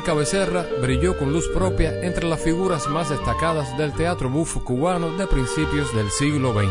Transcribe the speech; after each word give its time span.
Blanca 0.00 0.14
Becerra 0.14 0.66
brilló 0.80 1.18
con 1.18 1.30
luz 1.30 1.46
propia 1.48 2.02
entre 2.02 2.26
las 2.26 2.40
figuras 2.40 2.88
más 2.88 3.10
destacadas 3.10 3.76
del 3.76 3.92
teatro 3.92 4.30
bufo 4.30 4.64
cubano 4.64 5.14
de 5.18 5.26
principios 5.26 5.94
del 5.94 6.10
siglo 6.10 6.54
XX. 6.54 6.70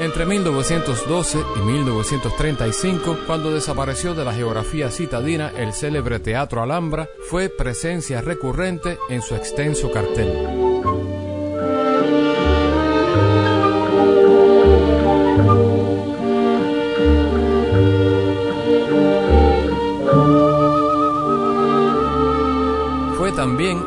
Entre 0.00 0.26
1912 0.26 1.38
y 1.56 1.58
1935, 1.60 3.20
cuando 3.26 3.50
desapareció 3.50 4.12
de 4.12 4.26
la 4.26 4.34
geografía 4.34 4.90
citadina 4.90 5.50
el 5.56 5.72
célebre 5.72 6.18
Teatro 6.18 6.62
Alhambra, 6.62 7.08
fue 7.30 7.48
presencia 7.48 8.20
recurrente 8.20 8.98
en 9.08 9.22
su 9.22 9.34
extenso 9.34 9.90
cartel. 9.90 10.65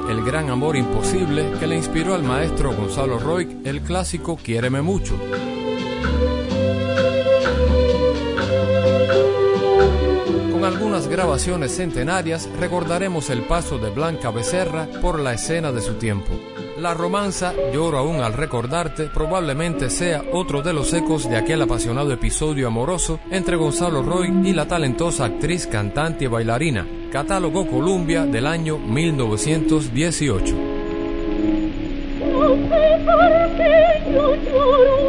El 0.10 0.26
gran 0.26 0.50
amor 0.50 0.76
imposible 0.76 1.52
que 1.60 1.68
le 1.68 1.76
inspiró 1.76 2.16
al 2.16 2.24
maestro 2.24 2.74
Gonzalo 2.74 3.20
Roig 3.20 3.60
el 3.64 3.82
clásico 3.82 4.38
Quiéreme 4.38 4.82
mucho. 4.82 5.16
Con 10.52 10.66
algunas 10.66 11.08
grabaciones 11.08 11.76
centenarias 11.76 12.50
recordaremos 12.60 13.30
el 13.30 13.44
paso 13.44 13.78
de 13.78 13.92
Blanca 13.92 14.32
Becerra 14.32 14.88
por 15.00 15.20
la 15.20 15.34
escena 15.34 15.72
de 15.72 15.82
su 15.82 15.94
tiempo. 15.94 16.32
La 16.80 16.96
romanza 16.96 17.54
Lloro 17.72 18.00
aún 18.00 18.22
al 18.22 18.34
recordarte 18.34 19.10
probablemente 19.14 19.92
sea 19.92 20.24
otro 20.32 20.64
de 20.64 20.74
los 20.74 20.92
ecos 20.94 21.30
de 21.30 21.38
aquel 21.38 21.62
apasionado 21.62 22.12
episodio 22.12 22.68
amoroso 22.68 23.20
entre 23.30 23.58
Gonzalo 23.58 24.02
Roy 24.02 24.30
y 24.44 24.54
la 24.54 24.68
talentosa 24.68 25.26
actriz, 25.26 25.68
cantante 25.68 26.26
y 26.26 26.28
bailarina, 26.28 26.88
catálogo 27.12 27.66
Columbia 27.68 28.26
del 28.26 28.46
año 28.46 28.78
1918. 28.78 30.56
No 32.32 32.50
sé 32.70 33.00
por 33.06 33.58
qué 33.58 34.12
yo 34.14 34.36
lloro 34.36 35.09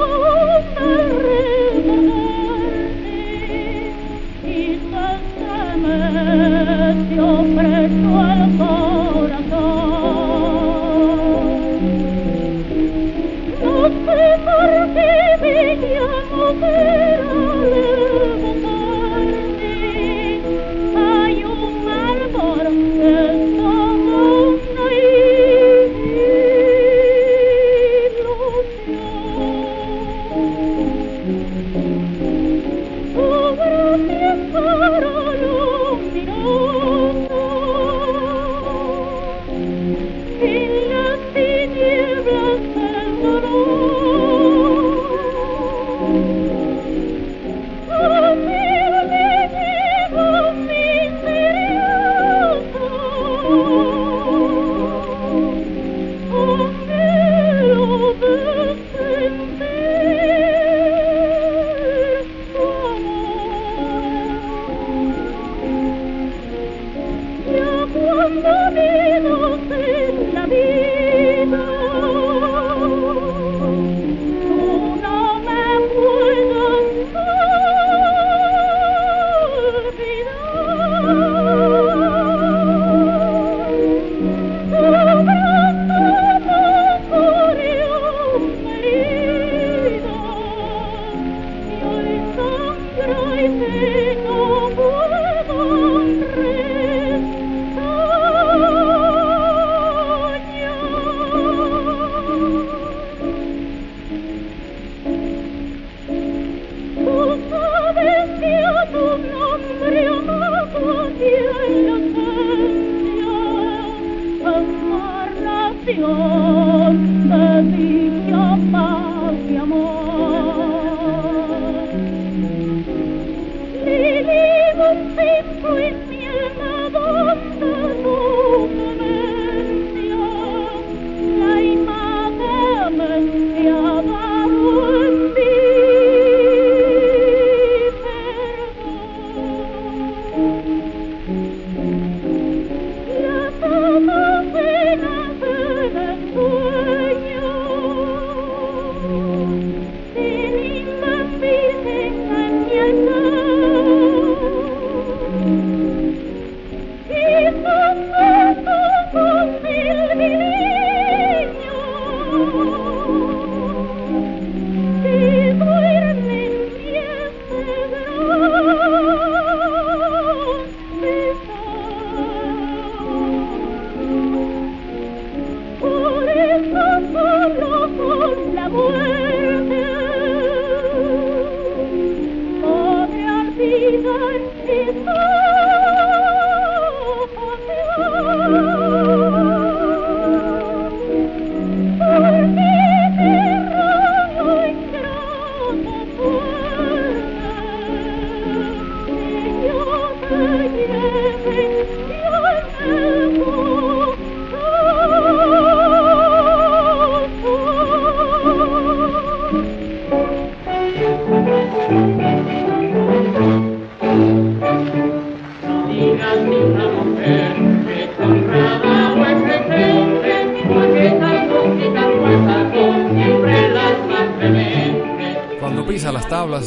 show. 116.01 116.90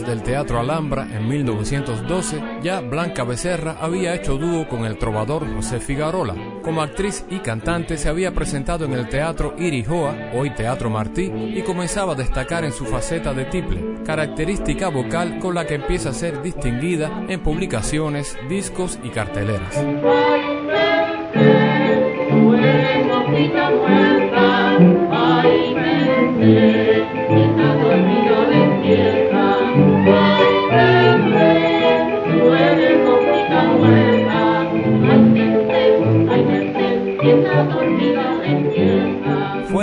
Del 0.01 0.24
Teatro 0.24 0.60
Alhambra 0.60 1.07
en 1.12 1.28
1912, 1.28 2.42
ya 2.63 2.81
Blanca 2.81 3.24
Becerra 3.24 3.78
había 3.80 4.16
hecho 4.16 4.38
dúo 4.38 4.68
con 4.68 4.86
el 4.86 4.98
trovador 4.98 5.45
José 5.54 5.80
Figarola. 5.80 6.36
Como 6.63 6.81
actriz 6.81 7.25
y 7.30 7.40
cantante 7.40 7.98
se 7.98 8.10
había 8.10 8.34
presentado 8.34 8.86
en 8.86 8.94
el 8.94 9.07
Teatro 9.07 9.56
Irijoa, 9.60 10.31
hoy 10.34 10.50
Teatro 10.50 10.90
Martí, 10.90 11.31
y 11.31 11.62
comenzaba 11.62 12.13
a 12.13 12.16
destacar 12.16 12.66
en 12.66 12.72
su 12.72 12.86
faceta 12.86 13.34
de 13.34 13.45
tiple, 13.45 14.04
característica 14.04 14.90
vocal 14.90 15.38
con 15.40 15.54
la 15.54 15.68
que 15.68 15.75
empieza 15.75 16.10
a 16.10 16.13
ser 16.13 16.42
distinguida 16.42 17.25
en 17.28 17.42
publicaciones, 17.42 18.36
discos 18.50 18.98
y 19.04 19.10
carteleras. 19.10 19.78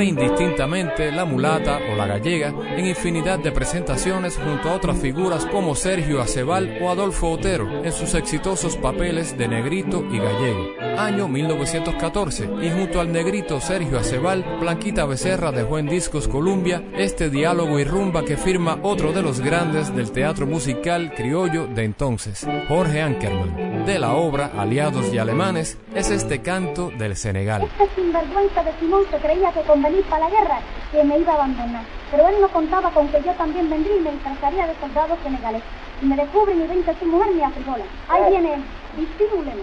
Indistintamente 0.03 1.13
la 1.13 1.25
mulata 1.25 1.79
o 1.93 1.95
la 1.95 2.07
gallega 2.07 2.55
en 2.77 2.87
infinidad 2.87 3.39
de 3.39 3.53
presentaciones 3.53 4.39
junto 4.39 4.71
a 4.71 4.75
otras 4.75 4.99
figuras 4.99 5.45
como 5.47 5.75
Sergio 5.75 6.21
Acebal 6.21 6.79
o 6.81 6.91
Adolfo 6.91 7.31
Otero 7.31 7.85
en 7.85 7.93
sus 7.93 8.15
exitosos 8.15 8.77
papeles 8.77 9.37
de 9.37 9.47
negrito 9.49 10.05
y 10.11 10.19
gallego. 10.19 10.71
Año 10.99 11.29
1914 11.29 12.49
y 12.63 12.71
junto 12.71 13.01
al 13.01 13.13
negrito 13.13 13.61
Sergio 13.61 13.99
Acebal, 13.99 14.45
Blanquita 14.61 15.05
Becerra 15.05 15.53
dejó 15.53 15.79
en 15.79 15.87
Discos 15.87 16.29
Columbia 16.29 16.83
este 16.97 17.29
diálogo 17.29 17.79
y 17.79 17.85
rumba 17.85 18.25
que 18.25 18.37
firma 18.37 18.79
otro 18.83 19.13
de 19.13 19.23
los 19.23 19.41
grandes 19.41 19.95
del 19.95 20.11
teatro 20.13 20.47
musical 20.47 21.13
criollo 21.15 21.67
de 21.67 21.85
entonces, 21.85 22.47
Jorge 22.69 23.03
Ankerman. 23.03 23.85
De 23.85 23.99
la 23.99 24.15
obra 24.15 24.53
Aliados 24.57 25.13
y 25.13 25.19
Alemanes 25.19 25.79
es 25.95 26.11
este 26.11 26.41
canto 26.41 26.91
del 26.99 27.17
Senegal. 27.17 27.69
Sinvergüenza 28.11 28.65
de 28.65 28.73
Simón 28.81 29.05
se 29.09 29.19
creía 29.19 29.53
que 29.53 29.61
con 29.61 29.81
venir 29.81 30.03
para 30.11 30.29
la 30.29 30.31
guerra 30.31 30.59
que 30.91 31.05
me 31.05 31.17
iba 31.17 31.31
a 31.31 31.37
abandonar. 31.37 31.85
Pero 32.11 32.27
él 32.27 32.35
no 32.41 32.49
contaba 32.49 32.91
con 32.91 33.07
que 33.07 33.23
yo 33.23 33.33
también 33.35 33.71
vendría 33.71 33.95
y 33.95 34.01
me 34.01 34.11
disfrazaría 34.11 34.67
de 34.67 34.75
soldados 34.81 35.17
senegales. 35.23 35.63
Si 36.01 36.07
me 36.07 36.17
descubren 36.17 36.61
y 36.61 36.67
ven 36.67 36.83
que 36.83 36.95
su 36.95 37.05
mujer 37.07 37.33
me 37.33 37.45
afrigola. 37.45 37.85
Ahí 38.09 38.31
viene 38.31 38.55
él. 38.55 38.65
Distímulen. 38.97 39.63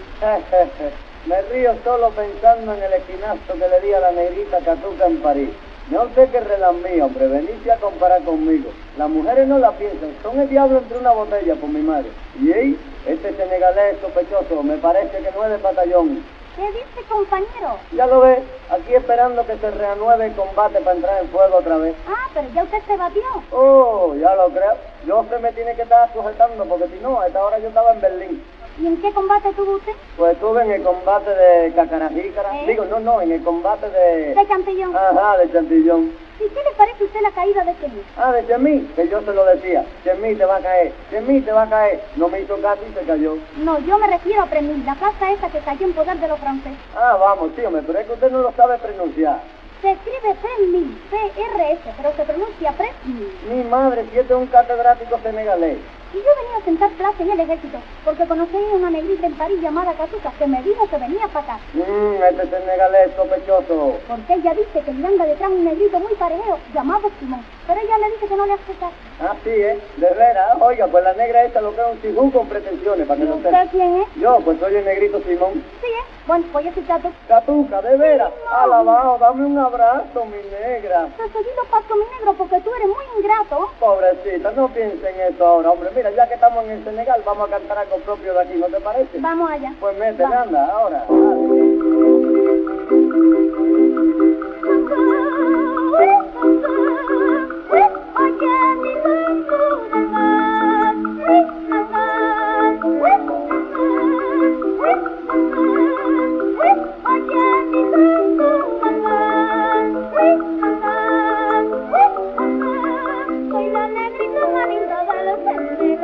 Me 1.26 1.42
río 1.42 1.74
solo 1.84 2.08
pensando 2.12 2.72
en 2.72 2.82
el 2.84 2.92
esquinazo 2.94 3.52
que 3.52 3.68
le 3.68 3.80
di 3.82 3.92
a 3.92 4.00
la 4.00 4.12
negrita 4.12 4.60
Catuca 4.60 5.06
en 5.06 5.20
París. 5.20 5.50
No 5.90 6.08
sé 6.14 6.30
qué 6.32 6.40
relambí, 6.40 7.02
hombre, 7.02 7.28
veniste 7.28 7.70
a 7.70 7.76
comparar 7.76 8.22
conmigo. 8.22 8.70
Las 8.96 9.10
mujeres 9.10 9.46
no 9.46 9.58
la 9.58 9.72
piensan, 9.72 10.14
son 10.22 10.40
el 10.40 10.48
diablo 10.48 10.78
entre 10.78 10.96
una 10.96 11.12
botella, 11.12 11.54
por 11.54 11.68
mi 11.68 11.82
madre. 11.82 12.08
Y 12.40 12.50
ahí, 12.50 12.78
este 13.06 13.34
senegalés 13.36 13.98
sospechoso, 14.00 14.62
me 14.62 14.78
parece 14.78 15.18
que 15.18 15.30
no 15.36 15.44
es 15.44 15.50
de 15.50 15.56
batallón. 15.58 16.37
¿Qué 16.58 16.66
dice, 16.72 17.08
compañero? 17.08 17.78
Ya 17.92 18.04
lo 18.08 18.18
ves, 18.18 18.40
aquí 18.68 18.92
esperando 18.92 19.46
que 19.46 19.56
se 19.58 19.70
reanueve 19.70 20.26
el 20.26 20.34
combate 20.34 20.80
para 20.80 20.96
entrar 20.96 21.22
en 21.22 21.28
fuego 21.28 21.58
otra 21.58 21.76
vez. 21.76 21.94
Ah, 22.08 22.30
pero 22.34 22.48
ya 22.52 22.64
usted 22.64 22.82
se 22.84 22.96
batió. 22.96 23.22
Oh, 23.52 24.12
ya 24.16 24.34
lo 24.34 24.48
creo. 24.48 24.76
Yo 25.06 25.24
se 25.30 25.38
me 25.38 25.52
tiene 25.52 25.76
que 25.76 25.82
estar 25.82 26.12
sujetando, 26.12 26.64
porque 26.64 26.88
si 26.88 26.98
no, 26.98 27.20
a 27.20 27.28
esta 27.28 27.44
hora 27.44 27.60
yo 27.60 27.68
estaba 27.68 27.92
en 27.92 28.00
Berlín. 28.00 28.44
¿Y 28.80 28.86
en 28.86 28.96
qué 29.02 29.12
combate 29.12 29.52
tuvo 29.54 29.72
usted? 29.72 29.92
Pues 30.16 30.34
estuve 30.34 30.62
en 30.62 30.70
el 30.70 30.82
combate 30.82 31.30
de 31.30 31.72
Cacarajícara. 31.72 32.60
¿Eh? 32.60 32.64
Digo, 32.68 32.84
no, 32.84 33.00
no, 33.00 33.20
en 33.20 33.32
el 33.32 33.42
combate 33.42 33.90
de... 33.90 34.34
De 34.34 34.46
Cantillón. 34.46 34.94
Ajá, 34.94 35.38
de 35.38 35.50
Chantillón. 35.52 36.12
¿Y 36.38 36.48
qué 36.50 36.62
le 36.62 36.76
parece 36.76 37.02
a 37.02 37.06
usted 37.06 37.20
la 37.20 37.32
caída 37.32 37.64
de 37.64 37.74
Chemí? 37.80 38.02
Ah, 38.16 38.30
de 38.30 38.46
Chemí, 38.46 38.88
que 38.94 39.08
yo 39.08 39.20
se 39.22 39.32
lo 39.32 39.44
decía. 39.46 39.84
Chemí 40.04 40.36
te 40.36 40.44
va 40.44 40.56
a 40.56 40.60
caer, 40.60 40.92
Chemí 41.10 41.40
te 41.40 41.50
va 41.50 41.62
a 41.62 41.68
caer. 41.68 42.00
No 42.14 42.28
me 42.28 42.40
hizo 42.40 42.56
caso 42.62 42.80
y 42.88 42.94
se 42.94 43.04
cayó. 43.04 43.36
No, 43.56 43.80
yo 43.80 43.98
me 43.98 44.06
refiero 44.06 44.42
a 44.42 44.46
Premil, 44.46 44.86
la 44.86 44.94
plaza 44.94 45.32
esa 45.32 45.48
que 45.48 45.58
cayó 45.58 45.86
en 45.86 45.94
poder 45.94 46.16
de 46.20 46.28
los 46.28 46.38
franceses. 46.38 46.78
Ah, 46.96 47.16
vamos, 47.18 47.52
tío, 47.56 47.70
pero 47.84 47.98
es 47.98 48.06
que 48.06 48.12
usted 48.12 48.30
no 48.30 48.42
lo 48.42 48.52
sabe 48.52 48.78
pronunciar. 48.78 49.40
Se 49.82 49.90
escribe 49.90 50.36
Premil, 50.40 51.00
P-R-S, 51.10 51.80
pero 51.96 52.12
se 52.14 52.22
pronuncia 52.22 52.72
Premil. 52.72 53.32
Mi 53.50 53.64
madre, 53.64 54.04
si 54.12 54.18
este 54.20 54.32
es 54.32 54.38
un 54.38 54.46
catedrático 54.46 55.18
senegalés. 55.24 55.78
Y 56.14 56.16
yo 56.16 56.30
venía 56.40 56.56
a 56.58 56.64
sentar 56.64 56.90
plaza 56.92 57.22
en 57.22 57.30
el 57.30 57.40
ejército, 57.40 57.78
porque 58.04 58.26
conocí 58.26 58.56
a 58.56 58.76
una 58.76 58.90
negrita 58.90 59.26
en 59.26 59.34
París 59.34 59.60
llamada 59.60 59.92
Catuca, 59.92 60.32
que 60.38 60.46
me 60.46 60.62
dijo 60.62 60.88
que 60.88 60.96
venía 60.96 61.28
para 61.28 61.44
acá. 61.44 61.58
Mmm, 61.74 62.22
este 62.30 62.48
senegalés 62.48 63.14
sospechoso. 63.14 63.98
Porque 64.08 64.34
ella 64.34 64.54
dice 64.54 64.80
que 64.80 64.92
le 64.92 65.06
anda 65.06 65.26
detrás 65.26 65.50
un 65.50 65.64
negrito 65.64 65.98
muy 65.98 66.14
parejeo, 66.14 66.58
llamado 66.72 67.10
Simón. 67.20 67.44
Pero 67.66 67.80
ella 67.80 67.98
le 67.98 68.10
dice 68.12 68.26
que 68.26 68.36
no 68.36 68.46
le 68.46 68.52
hace 68.54 68.72
caso. 68.80 68.94
Ah, 69.20 69.34
sí, 69.44 69.50
¿eh? 69.50 69.78
De 69.96 70.10
veras. 70.14 70.56
Oiga, 70.60 70.86
pues 70.86 71.04
la 71.04 71.12
negra 71.12 71.44
esta 71.44 71.60
lo 71.60 71.74
que 71.74 71.80
es 71.82 71.86
un 71.92 72.00
sigún 72.00 72.30
con 72.30 72.48
pretensiones, 72.48 73.06
para 73.06 73.20
¿Y 73.20 73.22
que 73.24 73.28
no 73.28 73.36
usted 73.36 73.50
quién 73.70 74.00
es? 74.00 74.08
Yo, 74.16 74.38
pues 74.44 74.58
soy 74.60 74.76
el 74.76 74.84
negrito 74.86 75.20
Simón. 75.20 75.62
Sí, 75.82 75.86
¿eh? 75.88 76.04
Bueno, 76.26 76.44
pues 76.52 76.64
yo 76.66 76.72
soy 76.72 76.82
Catu. 76.84 77.08
Catuca, 77.26 77.82
de 77.82 77.96
veras. 77.96 78.32
Alabado, 78.50 79.18
dame 79.18 79.46
un 79.46 79.58
abrazo, 79.58 80.24
mi 80.26 80.36
negra. 80.58 81.08
Te 81.16 81.22
seguido 81.24 81.64
paso 81.70 81.94
mi 81.96 82.04
negro 82.18 82.34
porque 82.36 82.60
tú 82.60 82.70
eres 82.74 82.88
muy 82.88 83.04
ingrato. 83.18 83.70
Pobrecita, 83.80 84.52
no 84.52 84.68
piensen 84.68 85.14
en 85.20 85.34
eso 85.34 85.46
ahora, 85.46 85.70
hombre. 85.70 85.90
Mira, 85.98 86.12
ya 86.12 86.28
que 86.28 86.34
estamos 86.34 86.64
en 86.64 86.70
el 86.70 86.84
Senegal, 86.84 87.20
vamos 87.26 87.48
a 87.48 87.58
cantar 87.58 87.78
algo 87.78 87.96
propio 87.96 88.32
de 88.32 88.40
aquí, 88.40 88.54
¿no 88.54 88.66
te 88.66 88.80
parece? 88.80 89.18
Vamos 89.18 89.50
allá. 89.50 89.72
Pues 89.80 89.98
mete, 89.98 90.22
anda, 90.22 90.66
ahora. 90.66 91.04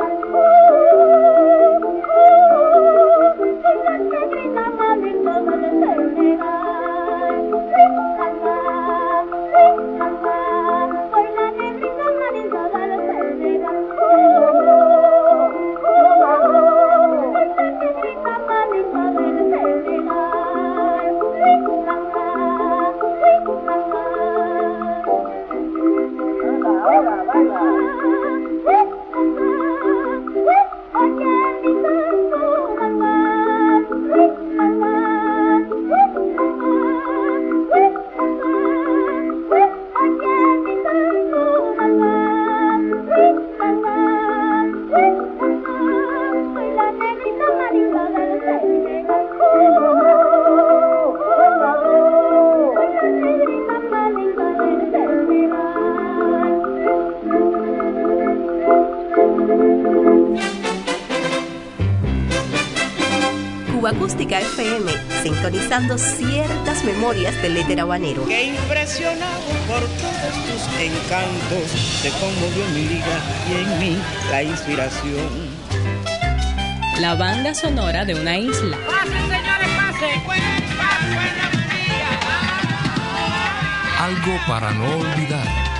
Thank 0.05 0.23
you. 0.23 0.64
Ciertas 65.97 66.85
memorias 66.85 67.41
del 67.41 67.57
éter 67.57 67.81
habanero. 67.81 68.25
que 68.25 68.45
impresionado 68.45 69.41
por 69.67 69.81
todos 69.81 70.33
tus 70.47 70.79
encantos, 70.79 72.01
te 72.01 72.09
conmovió 72.11 72.65
mi 72.73 72.87
vida 72.87 73.19
y 73.49 73.53
en 73.55 73.79
mí 73.79 73.97
la 74.31 74.43
inspiración. 74.43 75.27
La 77.01 77.15
banda 77.15 77.53
sonora 77.53 78.05
de 78.05 78.15
una 78.15 78.37
isla. 78.37 78.77
Algo 83.99 84.39
para 84.47 84.71
no 84.71 84.97
olvidar. 84.97 85.74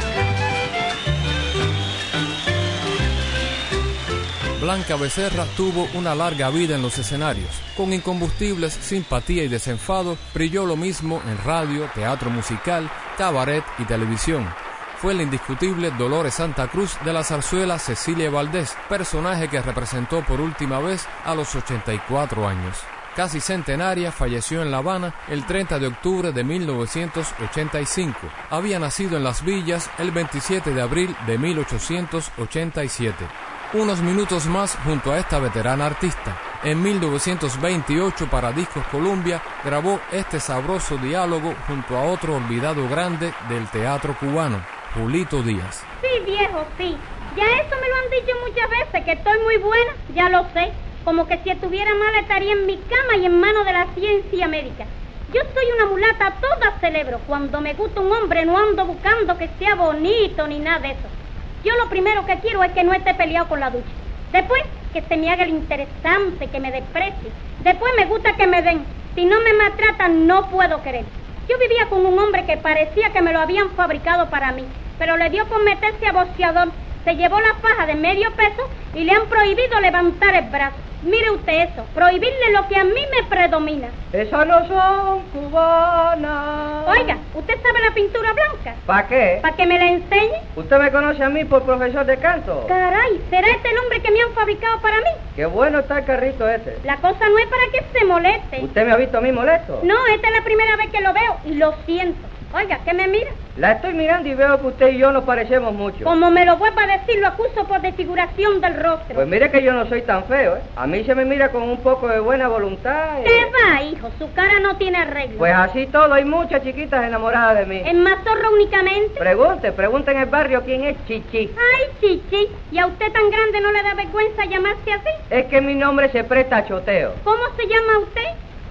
Blanca 4.66 4.96
Becerra 4.96 5.46
tuvo 5.56 5.88
una 5.94 6.16
larga 6.16 6.50
vida 6.50 6.74
en 6.74 6.82
los 6.82 6.98
escenarios. 6.98 7.52
Con 7.78 7.94
incombustibles 7.94 8.74
simpatía 8.74 9.44
y 9.44 9.48
desenfado, 9.48 10.18
brilló 10.34 10.66
lo 10.66 10.76
mismo 10.76 11.22
en 11.28 11.38
radio, 11.44 11.88
teatro 11.94 12.32
musical, 12.32 12.90
cabaret 13.16 13.64
y 13.78 13.84
televisión. 13.84 14.52
fue 14.98 15.14
la 15.14 15.22
indiscutible 15.22 15.92
Dolores 15.92 16.34
Santa 16.34 16.68
Cruz 16.68 16.98
de 17.06 17.14
la 17.14 17.24
zarzuela 17.24 17.78
Cecilia 17.78 18.32
Valdés, 18.32 18.76
personaje 18.90 19.50
que 19.50 19.62
representó 19.62 20.24
por 20.26 20.42
última 20.42 20.80
vez 20.80 21.06
a 21.24 21.36
los 21.36 21.54
84 21.54 22.48
años. 22.48 22.80
Casi 23.16 23.40
centenaria, 23.40 24.12
falleció 24.12 24.64
en 24.64 24.72
La 24.72 24.78
Habana 24.78 25.14
el 25.28 25.46
30 25.46 25.78
de 25.78 25.86
octubre 25.88 26.32
de 26.32 26.44
1985. 26.44 28.18
Había 28.50 28.80
nacido 28.80 29.16
en 29.16 29.26
Las 29.26 29.46
Villas 29.46 29.92
el 30.00 30.10
27 30.10 30.74
de 30.74 30.82
abril 30.82 31.16
de 31.28 31.38
1887 31.38 33.26
unos 33.74 34.02
minutos 34.02 34.46
más 34.46 34.78
junto 34.84 35.12
a 35.12 35.18
esta 35.18 35.40
veterana 35.40 35.86
artista. 35.86 36.38
En 36.64 36.82
1928 36.82 38.28
para 38.30 38.52
Discos 38.52 38.84
Columbia 38.88 39.42
grabó 39.64 40.00
este 40.12 40.40
sabroso 40.40 40.98
diálogo 40.98 41.54
junto 41.68 41.98
a 41.98 42.04
otro 42.04 42.36
olvidado 42.36 42.88
grande 42.88 43.34
del 43.50 43.68
teatro 43.70 44.16
cubano, 44.20 44.62
Julito 44.94 45.42
Díaz. 45.42 45.84
Sí, 46.02 46.26
viejo, 46.26 46.66
sí. 46.78 46.98
Ya 47.36 47.44
eso 47.44 47.76
me 47.82 47.90
lo 47.90 47.96
han 47.96 48.10
dicho 48.12 48.38
muchas 48.48 48.70
veces, 48.70 49.04
que 49.04 49.12
estoy 49.12 49.40
muy 49.44 49.58
buena, 49.58 49.92
ya 50.14 50.30
lo 50.30 50.44
sé. 50.54 50.72
Como 51.04 51.28
que 51.28 51.38
si 51.44 51.50
estuviera 51.50 51.94
mal 51.96 52.16
estaría 52.16 52.54
en 52.54 52.66
mi 52.66 52.78
cama 52.78 53.18
y 53.18 53.26
en 53.26 53.40
manos 53.40 53.66
de 53.66 53.74
la 53.74 53.88
ciencia 53.94 54.48
médica. 54.48 54.86
Yo 55.34 55.42
soy 55.54 55.66
una 55.76 55.88
mulata 55.88 56.34
toda 56.40 56.80
celebro. 56.80 57.20
Cuando 57.28 57.60
me 57.60 57.74
gusta 57.74 58.00
un 58.00 58.12
hombre 58.12 58.46
no 58.46 58.58
ando 58.58 58.86
buscando 58.86 59.38
que 59.38 59.50
sea 59.60 59.76
bonito 59.76 60.48
ni 60.48 60.60
nada 60.60 60.80
de 60.80 60.92
eso. 60.92 61.25
Yo 61.66 61.76
lo 61.84 61.90
primero 61.90 62.24
que 62.28 62.40
quiero 62.42 62.64
es 62.64 62.72
que 62.74 62.84
no 62.84 62.94
esté 62.94 63.16
peleado 63.16 63.48
con 63.48 63.60
la 63.60 63.72
ducha. 63.72 63.92
Después, 64.32 64.62
que 64.94 65.02
se 65.02 65.18
me 65.18 65.32
haga 65.32 65.46
el 65.46 65.50
interesante, 65.50 66.48
que 66.48 66.60
me 66.60 66.72
desprecie. 66.72 67.32
Después 67.64 67.92
me 67.98 68.06
gusta 68.06 68.38
que 68.38 68.46
me 68.46 68.62
den. 68.62 68.86
Si 69.16 69.26
no 69.26 69.36
me 69.42 69.54
maltratan, 69.54 70.28
no 70.28 70.48
puedo 70.52 70.84
querer. 70.84 71.06
Yo 71.50 71.58
vivía 71.58 71.90
con 71.90 72.06
un 72.06 72.20
hombre 72.20 72.46
que 72.46 72.58
parecía 72.58 73.10
que 73.10 73.22
me 73.24 73.34
lo 73.34 73.40
habían 73.40 73.72
fabricado 73.72 74.30
para 74.30 74.52
mí, 74.52 74.68
pero 75.00 75.18
le 75.18 75.32
dio 75.32 75.48
con 75.50 75.64
meterse 75.64 76.06
a 76.06 76.12
boxeador, 76.12 76.72
se 77.06 77.16
llevó 77.16 77.40
la 77.40 77.54
faja 77.62 77.86
de 77.86 77.96
medio 77.96 78.32
peso 78.32 78.68
y 78.94 79.04
le 79.04 79.12
han 79.14 79.28
prohibido 79.28 79.80
levantar 79.80 80.36
el 80.36 80.50
brazo. 80.50 80.76
Mire 81.04 81.30
usted 81.30 81.70
eso, 81.70 81.86
prohibirle 81.94 82.52
lo 82.52 82.68
que 82.68 82.78
a 82.78 82.84
mí 82.84 83.02
me 83.12 83.28
predomina. 83.30 83.90
Esas 84.12 84.48
no 84.48 84.68
son 84.68 85.22
cubanas. 85.32 86.88
Oiga, 86.88 87.18
¿usted 87.36 87.62
sabe 87.62 87.80
la 87.82 87.94
pintura 87.94 88.34
blanca? 88.34 88.74
¿Para 88.88 89.08
qué? 89.08 89.38
¿Para 89.40 89.56
que 89.56 89.68
me 89.68 89.78
la 89.78 89.86
enseñe? 89.86 90.42
¿Usted 90.56 90.80
me 90.80 90.92
conoce 90.92 91.24
a 91.24 91.30
mí 91.30 91.46
por 91.46 91.62
profesor 91.62 92.08
de 92.08 92.18
canto? 92.18 92.66
Caray, 92.68 93.22
¿será 93.30 93.48
este 93.52 93.70
el 93.70 93.78
hombre 93.78 94.02
que 94.02 94.10
me 94.10 94.22
han 94.24 94.34
fabricado 94.34 94.82
para 94.82 94.98
mí? 94.98 95.12
Qué 95.36 95.46
bueno 95.46 95.80
está 95.80 96.00
el 96.00 96.06
carrito 96.06 96.50
ese. 96.50 96.80
La 96.84 96.98
cosa 96.98 97.30
no 97.30 97.38
es 97.38 97.46
para 97.46 97.72
que 97.72 98.00
se 98.00 98.06
moleste. 98.06 98.64
¿Usted 98.64 98.86
me 98.88 98.94
ha 98.94 98.98
visto 98.98 99.20
a 99.20 99.22
mí 99.22 99.32
molesto? 99.32 99.82
No, 99.84 100.08
esta 100.08 100.28
es 100.28 100.34
la 100.34 100.44
primera 100.44 100.76
vez 100.78 100.90
que 100.90 101.02
lo 101.02 101.14
veo 101.14 101.38
y 101.46 101.54
lo 101.54 101.76
siento. 101.86 102.28
Oiga, 102.54 102.80
¿qué 102.86 102.94
me 102.94 103.08
mira? 103.08 103.32
La 103.58 103.74
estoy 103.74 103.94
mirando 103.94 104.28
y 104.30 104.34
veo 104.36 104.60
que 104.60 104.68
usted 104.68 104.88
y 104.90 104.98
yo 104.98 105.12
nos 105.12 105.24
parecemos 105.24 105.74
mucho. 105.74 106.04
Como 106.04 106.30
me 106.32 106.46
lo 106.46 106.58
vuelva 106.58 106.84
a 106.84 106.98
decir, 106.98 107.20
lo 107.22 107.28
acuso 107.28 107.68
por 107.68 107.82
desfiguración 107.82 108.62
del 108.62 108.76
rostro. 108.82 109.16
Pues 109.16 109.28
mire 109.28 109.50
que 109.50 109.62
yo 109.62 109.72
no 109.74 109.86
soy 109.88 110.02
tan 110.04 110.26
feo, 110.28 110.58
¿eh? 110.58 110.62
A 110.76 110.86
mí 110.88 111.04
se 111.06 111.16
me 111.16 111.26
mira 111.26 111.52
con 111.52 111.64
un 111.64 111.82
poco 111.82 112.08
de 112.08 112.20
buena 112.20 112.48
voluntad. 112.48 113.20
y- 113.20 113.24
¿Qué 113.24 113.46
va, 113.52 113.82
hijo? 113.84 114.12
Su 114.18 114.32
cara 114.34 114.60
no 114.62 114.76
tiene 114.78 114.98
arreglo. 115.00 115.38
Pues 115.38 115.54
así 115.54 115.88
todo, 115.88 116.14
hay 116.14 116.26
muchas 116.26 116.62
chiquitas 116.64 117.04
enamoradas 117.06 117.58
de 117.60 117.66
mí. 117.66 117.82
¿En 117.86 118.04
Mazorro 118.04 118.54
únicamente? 118.54 119.20
Pregunte, 119.20 119.72
pregunte 119.72 120.12
en 120.12 120.18
el 120.20 120.26
barrio 120.28 120.64
quién 120.64 120.84
es 120.86 121.04
Chichi. 121.06 121.56
Ay, 121.58 121.84
chichi, 122.02 122.50
¿y 122.72 122.80
a 122.80 122.88
usted 122.88 123.12
tan 123.12 123.30
grande 123.30 123.62
no 123.62 123.72
le 123.72 123.84
da 123.84 123.94
vergüenza 123.96 124.46
llamarse 124.46 124.92
así? 124.94 125.10
Es 125.30 125.46
que 125.46 125.62
mi 125.62 125.76
nombre 125.76 126.10
se 126.12 126.24
presta 126.26 126.58
a 126.58 126.66
choteo. 126.66 127.16
¿Cómo 127.24 127.44
se 127.58 127.68
llama 127.68 128.00
usted? 128.04 128.22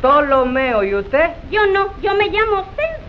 Ptolomeo, 0.01 0.83
¿y 0.85 0.95
usted? 0.95 1.31
Yo 1.49 1.67
no, 1.69 1.95
yo 2.03 2.15
me 2.15 2.27
llamo 2.29 2.61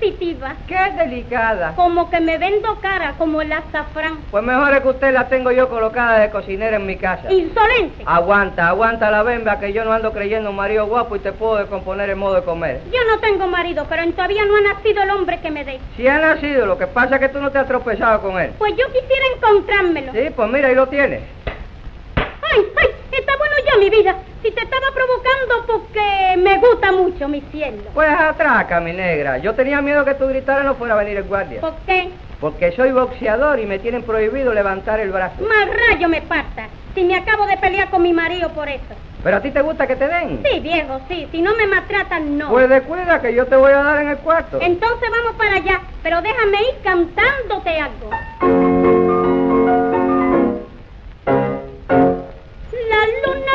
sensitiva. 0.05 0.55
Qué 0.67 0.77
delicada. 0.97 1.74
Como 1.75 2.09
que 2.09 2.19
me 2.19 2.38
vendo 2.38 2.79
cara, 2.81 3.15
como 3.17 3.41
el 3.41 3.51
azafrán. 3.51 4.19
Pues 4.31 4.43
mejor 4.43 4.74
es 4.74 4.81
que 4.81 4.88
usted 4.89 5.13
la 5.13 5.27
tengo 5.27 5.51
yo 5.51 5.69
colocada 5.69 6.19
de 6.19 6.29
cocinera 6.29 6.77
en 6.77 6.85
mi 6.85 6.95
casa. 6.97 7.31
Insolente. 7.31 8.03
Aguanta, 8.05 8.67
aguanta 8.67 9.12
la 9.12 9.24
bemba 9.24 9.59
que 9.59 9.74
yo 9.74 9.83
no 9.83 9.93
ando 9.93 10.12
creyendo 10.12 10.50
un 10.50 10.55
marido 10.55 10.85
guapo 10.88 11.15
y 11.15 11.19
te 11.19 11.31
puedo 11.31 11.57
descomponer 11.57 12.09
el 12.09 12.15
modo 12.15 12.35
de 12.35 12.43
comer. 12.43 12.81
Yo 12.91 13.00
no 13.12 13.19
tengo 13.19 13.47
marido, 13.47 13.85
pero 13.89 14.05
todavía 14.12 14.45
no 14.45 14.57
ha 14.57 14.74
nacido 14.74 15.03
el 15.03 15.09
hombre 15.12 15.39
que 15.41 15.51
me 15.51 15.65
dé. 15.65 15.79
Si 15.95 16.07
ha 16.07 16.19
nacido, 16.19 16.65
lo 16.65 16.77
que 16.77 16.88
pasa 16.88 17.15
es 17.15 17.21
que 17.21 17.29
tú 17.29 17.39
no 17.39 17.51
te 17.51 17.59
has 17.59 17.67
tropezado 17.67 18.21
con 18.21 18.39
él. 18.39 18.51
Pues 18.57 18.74
yo 18.75 18.85
quisiera 18.88 19.25
encontrármelo. 19.35 20.12
Sí, 20.12 20.29
pues 20.35 20.50
mira, 20.50 20.67
ahí 20.69 20.75
lo 20.75 20.88
tienes. 20.88 21.21
Ay, 22.15 22.62
ay, 22.77 22.94
está 23.17 23.38
bueno 23.38 23.55
ya 23.65 23.77
mi 23.79 23.89
vida. 23.89 24.15
Si 24.43 24.51
te 24.51 24.62
estaba 24.62 24.88
provocando 24.93 25.65
porque 25.67 26.38
me 26.38 26.57
gusta 26.60 26.91
mucho 26.91 27.27
mi 27.27 27.41
cielo. 27.51 27.91
Pues 27.93 28.10
atraca, 28.10 28.79
mi 28.79 28.93
negra. 28.93 29.38
Yo 29.39 29.53
tenía 29.55 29.81
miedo 29.81 30.05
que 30.05 30.15
tú 30.15 30.27
gritaras 30.27 30.65
no 30.65 30.75
fuera 30.75 30.93
a 30.93 30.98
venir 30.98 31.17
el 31.17 31.24
guardia. 31.24 31.62
¿Por 31.62 31.75
qué? 31.86 32.12
Porque 32.39 32.72
soy 32.74 32.91
boxeador 32.91 33.60
y 33.60 33.65
me 33.65 33.79
tienen 33.79 34.03
prohibido 34.03 34.53
levantar 34.53 35.00
el 35.00 35.12
brazo. 35.12 35.41
Más 35.41 35.67
rayo 35.89 36.07
me 36.10 36.22
parta. 36.22 36.67
Si 36.93 37.03
me 37.03 37.15
acabo 37.15 37.45
de 37.48 37.57
pelear 37.57 37.89
con 37.89 38.01
mi 38.01 38.13
marido 38.13 38.53
por 38.53 38.69
eso. 38.69 38.95
¿Pero 39.24 39.38
a 39.38 39.41
ti 39.41 39.51
te 39.51 39.62
gusta 39.62 39.88
que 39.88 39.95
te 39.95 40.07
den? 40.07 40.43
Sí, 40.50 40.60
viejo, 40.60 41.01
sí. 41.10 41.27
Si 41.31 41.41
no 41.41 41.55
me 41.55 41.65
maltratan, 41.65 42.38
no. 42.38 42.50
Pues 42.50 42.69
descuida 42.69 43.22
que 43.22 43.34
yo 43.34 43.48
te 43.48 43.55
voy 43.55 43.72
a 43.72 43.84
dar 43.84 44.01
en 44.01 44.10
el 44.10 44.17
cuarto. 44.19 44.60
Entonces 44.62 45.10
vamos 45.10 45.36
para 45.38 45.55
allá, 45.55 45.81
pero 46.03 46.22
déjame 46.22 46.62
ir 46.62 46.81
cantándote 46.84 47.79
algo. 47.79 48.94
La 53.05 53.54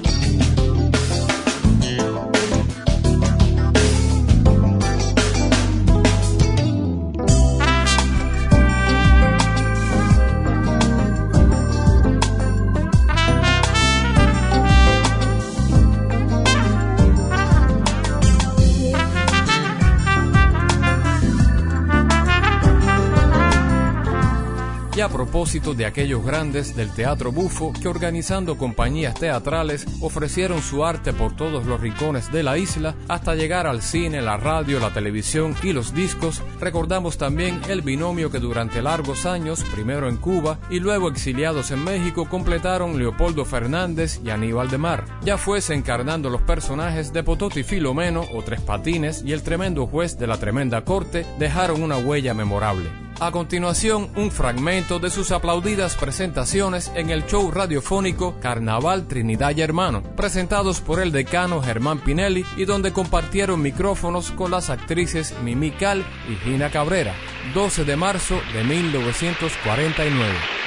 De 25.41 25.87
aquellos 25.87 26.23
grandes 26.23 26.75
del 26.75 26.91
teatro 26.91 27.31
bufo 27.31 27.73
que 27.73 27.87
organizando 27.87 28.59
compañías 28.59 29.15
teatrales 29.15 29.87
ofrecieron 29.99 30.61
su 30.61 30.85
arte 30.85 31.13
por 31.13 31.35
todos 31.35 31.65
los 31.65 31.81
rincones 31.81 32.31
de 32.31 32.43
la 32.43 32.59
isla 32.59 32.93
hasta 33.07 33.33
llegar 33.33 33.65
al 33.65 33.81
cine, 33.81 34.21
la 34.21 34.37
radio, 34.37 34.79
la 34.79 34.93
televisión 34.93 35.55
y 35.63 35.73
los 35.73 35.95
discos, 35.95 36.43
recordamos 36.59 37.17
también 37.17 37.59
el 37.69 37.81
binomio 37.81 38.29
que 38.29 38.37
durante 38.37 38.83
largos 38.83 39.25
años, 39.25 39.63
primero 39.73 40.07
en 40.07 40.17
Cuba 40.17 40.59
y 40.69 40.79
luego 40.79 41.09
exiliados 41.09 41.71
en 41.71 41.83
México, 41.83 42.29
completaron 42.29 42.99
Leopoldo 42.99 43.43
Fernández 43.43 44.21
y 44.23 44.29
Aníbal 44.29 44.69
de 44.69 44.77
Mar, 44.77 45.05
ya 45.23 45.39
fuese 45.39 45.73
encarnando 45.73 46.29
los 46.29 46.43
personajes 46.43 47.11
de 47.13 47.23
Pototi 47.23 47.63
Filomeno 47.63 48.27
o 48.31 48.43
Tres 48.43 48.61
Patines 48.61 49.23
y 49.25 49.31
el 49.31 49.41
tremendo 49.41 49.87
juez 49.87 50.19
de 50.19 50.27
la 50.27 50.37
tremenda 50.37 50.85
corte, 50.85 51.25
dejaron 51.39 51.81
una 51.81 51.97
huella 51.97 52.35
memorable. 52.35 53.00
A 53.21 53.29
continuación, 53.29 54.09
un 54.15 54.31
fragmento 54.31 54.97
de 54.97 55.11
sus 55.11 55.29
aplaudidas 55.29 55.95
presentaciones 55.95 56.91
en 56.95 57.11
el 57.11 57.27
show 57.27 57.51
radiofónico 57.51 58.39
Carnaval 58.41 59.07
Trinidad 59.07 59.55
y 59.55 59.61
Hermano, 59.61 60.01
presentados 60.01 60.81
por 60.81 60.99
el 60.99 61.11
decano 61.11 61.61
Germán 61.61 61.99
Pinelli 61.99 62.43
y 62.57 62.65
donde 62.65 62.91
compartieron 62.91 63.61
micrófonos 63.61 64.31
con 64.31 64.49
las 64.49 64.71
actrices 64.71 65.35
Mimi 65.43 65.69
Cal 65.69 66.03
y 66.31 66.35
Gina 66.37 66.71
Cabrera, 66.71 67.13
12 67.53 67.85
de 67.85 67.95
marzo 67.95 68.41
de 68.53 68.63
1949. 68.63 70.60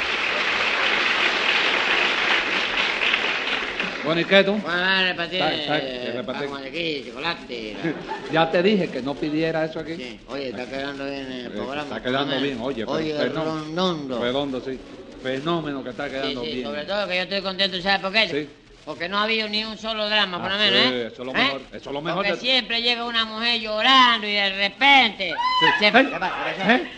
Bueno, 4.04 4.20
¿y 4.20 4.25
qué 4.25 4.44
tú? 4.44 4.52
Bueno, 4.58 5.02
repartir 5.04 5.40
eh, 5.42 6.23
con 6.49 6.64
aquí, 6.64 7.04
chocolate. 7.08 7.76
Ya 8.32 8.50
te 8.50 8.62
dije 8.62 8.88
que 8.90 9.00
no 9.02 9.14
pidiera 9.14 9.64
eso 9.64 9.80
aquí. 9.80 9.96
Sí. 9.96 10.20
Oye, 10.28 10.49
está 10.50 10.66
quedando 10.66 11.04
bien 11.04 11.30
el 11.32 11.46
Eh, 11.46 11.50
programa. 11.50 11.82
Está 11.82 12.02
quedando 12.02 12.40
bien, 12.40 12.58
oye. 12.61 12.84
Oye, 12.87 13.16
redondo. 13.18 14.20
Redondo, 14.20 14.61
sí. 14.61 14.78
Fenómeno 15.23 15.82
que 15.82 15.90
está 15.90 16.04
Sí, 16.06 16.11
quedando 16.11 16.42
sí, 16.44 16.52
bien. 16.52 16.64
sobre 16.66 16.84
todo 16.84 17.08
que 17.08 17.16
yo 17.16 17.23
estoy 17.23 17.40
contento, 17.40 17.80
¿sabes 17.80 18.00
por 18.00 18.12
qué? 18.12 18.28
Sí. 18.28 18.49
Porque 18.84 19.08
no 19.08 19.16
ha 19.18 19.23
habido 19.23 19.49
ni 19.49 19.64
un 19.64 19.78
solo 19.78 20.06
drama, 20.11 20.42
por 20.42 20.52
Ah, 20.52 20.54
lo 20.54 20.58
menos, 20.61 20.78
sí, 20.80 20.88
¿eh? 20.94 21.06
eso 21.11 21.23
es 21.23 21.26
lo 21.26 21.32
¿Eh? 21.32 21.34
mejor, 21.42 21.61
eso 21.73 21.88
es 21.90 21.94
lo 21.94 22.02
mejor 22.02 22.16
Porque 22.26 22.32
de- 22.32 22.40
siempre 22.40 22.82
llega 22.82 23.04
una 23.06 23.25
mujer 23.25 23.58
llorando 23.58 24.26
y 24.26 24.32
de 24.32 24.50
repente... 24.56 25.34
se- 25.61 25.66
¿Eh? 25.66 25.73
¿Qué 25.80 25.92
pasa? 25.92 26.11
¿Qué 26.11 26.18
pasó? 26.18 26.70
¿Eh? 26.70 26.88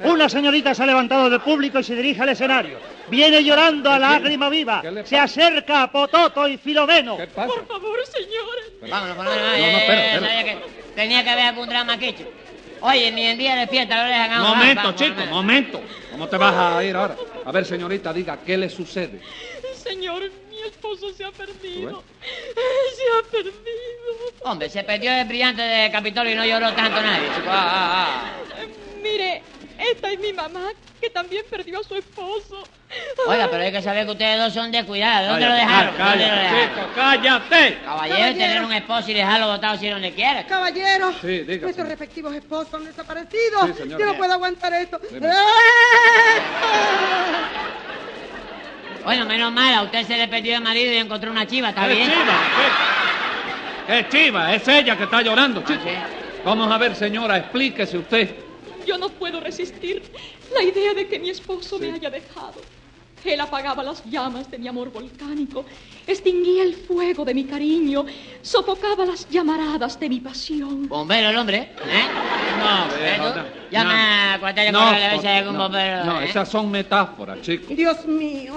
Una 0.00 0.28
señorita 0.28 0.74
se 0.74 0.82
ha 0.82 0.86
levantado 0.86 1.30
del 1.30 1.40
público 1.40 1.78
y 1.78 1.84
se 1.84 1.94
dirige 1.94 2.22
al 2.22 2.30
escenario. 2.30 2.78
Viene 3.08 3.42
llorando 3.44 3.90
a 3.90 3.98
lágrima 3.98 4.48
viva. 4.48 4.80
¿Qué 4.82 4.90
le 4.90 5.06
Se 5.06 5.18
acerca 5.18 5.82
a 5.84 5.90
Pototo 5.92 6.46
y 6.48 6.56
Filomeno. 6.58 7.16
¿Qué 7.16 7.26
pasa? 7.26 7.48
Por 7.48 7.66
favor, 7.66 7.98
señores. 8.06 8.90
Vámonos. 8.90 9.16
No, 9.16 9.24
no, 9.24 9.30
eh, 9.30 9.76
espera, 9.80 10.06
espera. 10.14 10.20
sabía 10.26 10.44
que 10.44 10.58
tenía 10.94 11.24
que 11.24 11.30
haber 11.30 11.44
algún 11.46 11.68
drama 11.68 11.92
aquí. 11.94 12.14
Oye, 12.82 13.12
ni 13.12 13.24
en 13.26 13.38
día 13.38 13.56
de 13.56 13.66
fiesta 13.66 14.02
lo 14.02 14.08
dejan. 14.08 14.40
Momento, 14.42 14.82
Vamos, 14.82 14.82
por 14.82 14.92
lo 14.92 14.96
chico, 15.06 15.16
menos. 15.20 15.30
momento. 15.34 15.80
¿Cómo 16.12 16.28
te 16.28 16.36
vas 16.36 16.54
a 16.54 16.84
ir 16.84 16.96
ahora? 16.96 17.16
A 17.44 17.52
ver, 17.52 17.64
señorita, 17.66 18.12
diga, 18.12 18.38
¿qué 18.44 18.56
le 18.56 18.70
sucede? 18.70 19.20
Señor, 19.74 20.22
mi 20.48 20.60
esposo 20.62 21.12
se 21.12 21.24
ha 21.24 21.30
perdido. 21.30 21.90
¿Tú 21.90 22.02
Se 22.96 23.02
ha 23.18 23.30
perdido. 23.30 23.54
Hombre, 24.42 24.68
se 24.70 24.82
perdió 24.84 25.12
el 25.12 25.26
brillante 25.26 25.62
de 25.62 25.90
Capitolio 25.90 26.32
y 26.32 26.36
no 26.36 26.44
lloró 26.46 26.72
tanto 26.72 27.00
nadie, 27.02 27.28
chico. 27.36 27.48
Ah, 27.48 27.70
ah, 27.72 28.24
ah. 28.24 28.64
Mire, 29.02 29.42
esta 29.92 30.10
es 30.10 30.18
mi 30.20 30.32
mamá, 30.32 30.68
que 31.00 31.08
también 31.10 31.44
perdió 31.50 31.80
a 31.80 31.84
su 31.84 31.94
esposo. 31.94 32.62
Oiga, 33.26 33.48
pero 33.50 33.62
hay 33.62 33.72
que 33.72 33.80
saber 33.82 34.04
que 34.04 34.12
ustedes 34.12 34.38
dos 34.38 34.52
son 34.52 34.70
descuidados. 34.72 35.28
¿Dónde 35.30 35.46
lo 35.46 35.52
Cállate, 35.52 35.66
dejaron? 35.66 35.98
¿Dónde 35.98 36.24
lo 36.26 36.30
Cállate, 36.34 36.42
dejaron? 36.42 36.68
chico, 36.74 36.88
cállate. 36.94 37.78
Caballero, 37.84 38.16
Caballero. 38.18 38.38
tener 38.38 38.62
un 38.64 38.72
esposo 38.72 39.10
y 39.10 39.14
dejarlo 39.14 39.46
botado 39.48 39.78
si 39.78 39.88
donde 39.88 40.12
quiera. 40.12 40.46
Caballero, 40.46 41.12
Sí, 41.20 41.38
diga, 41.40 41.62
nuestros 41.62 41.88
respectivos 41.88 42.34
esposos 42.34 42.74
han 42.74 42.84
desaparecido. 42.84 43.66
Sí. 43.76 43.88
Yo 43.88 43.98
no 44.06 44.14
puedo 44.14 44.32
aguantar 44.32 44.72
esto. 44.74 45.00
Dime. 45.10 45.28
Bueno, 49.04 49.24
menos 49.24 49.50
mal, 49.52 49.74
a 49.74 49.82
usted 49.82 50.06
se 50.06 50.16
le 50.16 50.28
perdió 50.28 50.56
el 50.56 50.62
marido 50.62 50.92
y 50.92 50.98
encontró 50.98 51.30
una 51.30 51.46
chiva, 51.46 51.70
¿está 51.70 51.88
¿Qué 51.88 51.94
bien? 51.94 52.10
chiva? 52.10 52.24
¿Qué? 53.86 53.92
¿Qué 53.92 54.08
chiva? 54.08 54.54
Es 54.54 54.68
ella 54.68 54.96
que 54.96 55.04
está 55.04 55.22
llorando, 55.22 55.62
chico. 55.62 55.80
sí. 55.82 55.90
Vamos 56.44 56.70
a 56.70 56.78
ver, 56.78 56.94
señora, 56.94 57.38
explíquese 57.38 57.96
usted. 57.98 58.34
Yo 58.86 58.98
no 58.98 59.08
puedo 59.08 59.40
resistir 59.40 60.02
la 60.54 60.62
idea 60.62 60.94
de 60.94 61.06
que 61.06 61.18
mi 61.18 61.30
esposo 61.30 61.78
me 61.78 61.92
haya 61.92 62.10
dejado. 62.10 62.60
Él 63.24 63.38
apagaba 63.40 63.82
las 63.82 64.02
llamas 64.06 64.50
de 64.50 64.58
mi 64.58 64.66
amor 64.66 64.90
volcánico, 64.90 65.64
extinguía 66.06 66.62
el 66.62 66.74
fuego 66.74 67.24
de 67.24 67.34
mi 67.34 67.44
cariño, 67.44 68.06
sofocaba 68.40 69.04
las 69.04 69.28
llamaradas 69.28 70.00
de 70.00 70.08
mi 70.08 70.20
pasión. 70.20 70.88
Bombero 70.88 71.28
el 71.28 71.36
hombre, 71.36 71.58
¿eh? 71.58 72.04
No, 72.58 72.86
¿Eh, 72.96 73.16
tú? 73.18 73.38
no. 73.38 73.44
Llama 73.70 74.38
si 75.20 75.26
hay 75.26 75.38
algún 75.38 75.56
no, 75.56 75.64
bombero. 75.64 76.04
no, 76.04 76.20
¿eh? 76.22 76.24
esas 76.30 76.48
son 76.48 76.70
metáforas, 76.70 77.42
chico. 77.42 77.74
Dios 77.74 78.06
mío. 78.06 78.54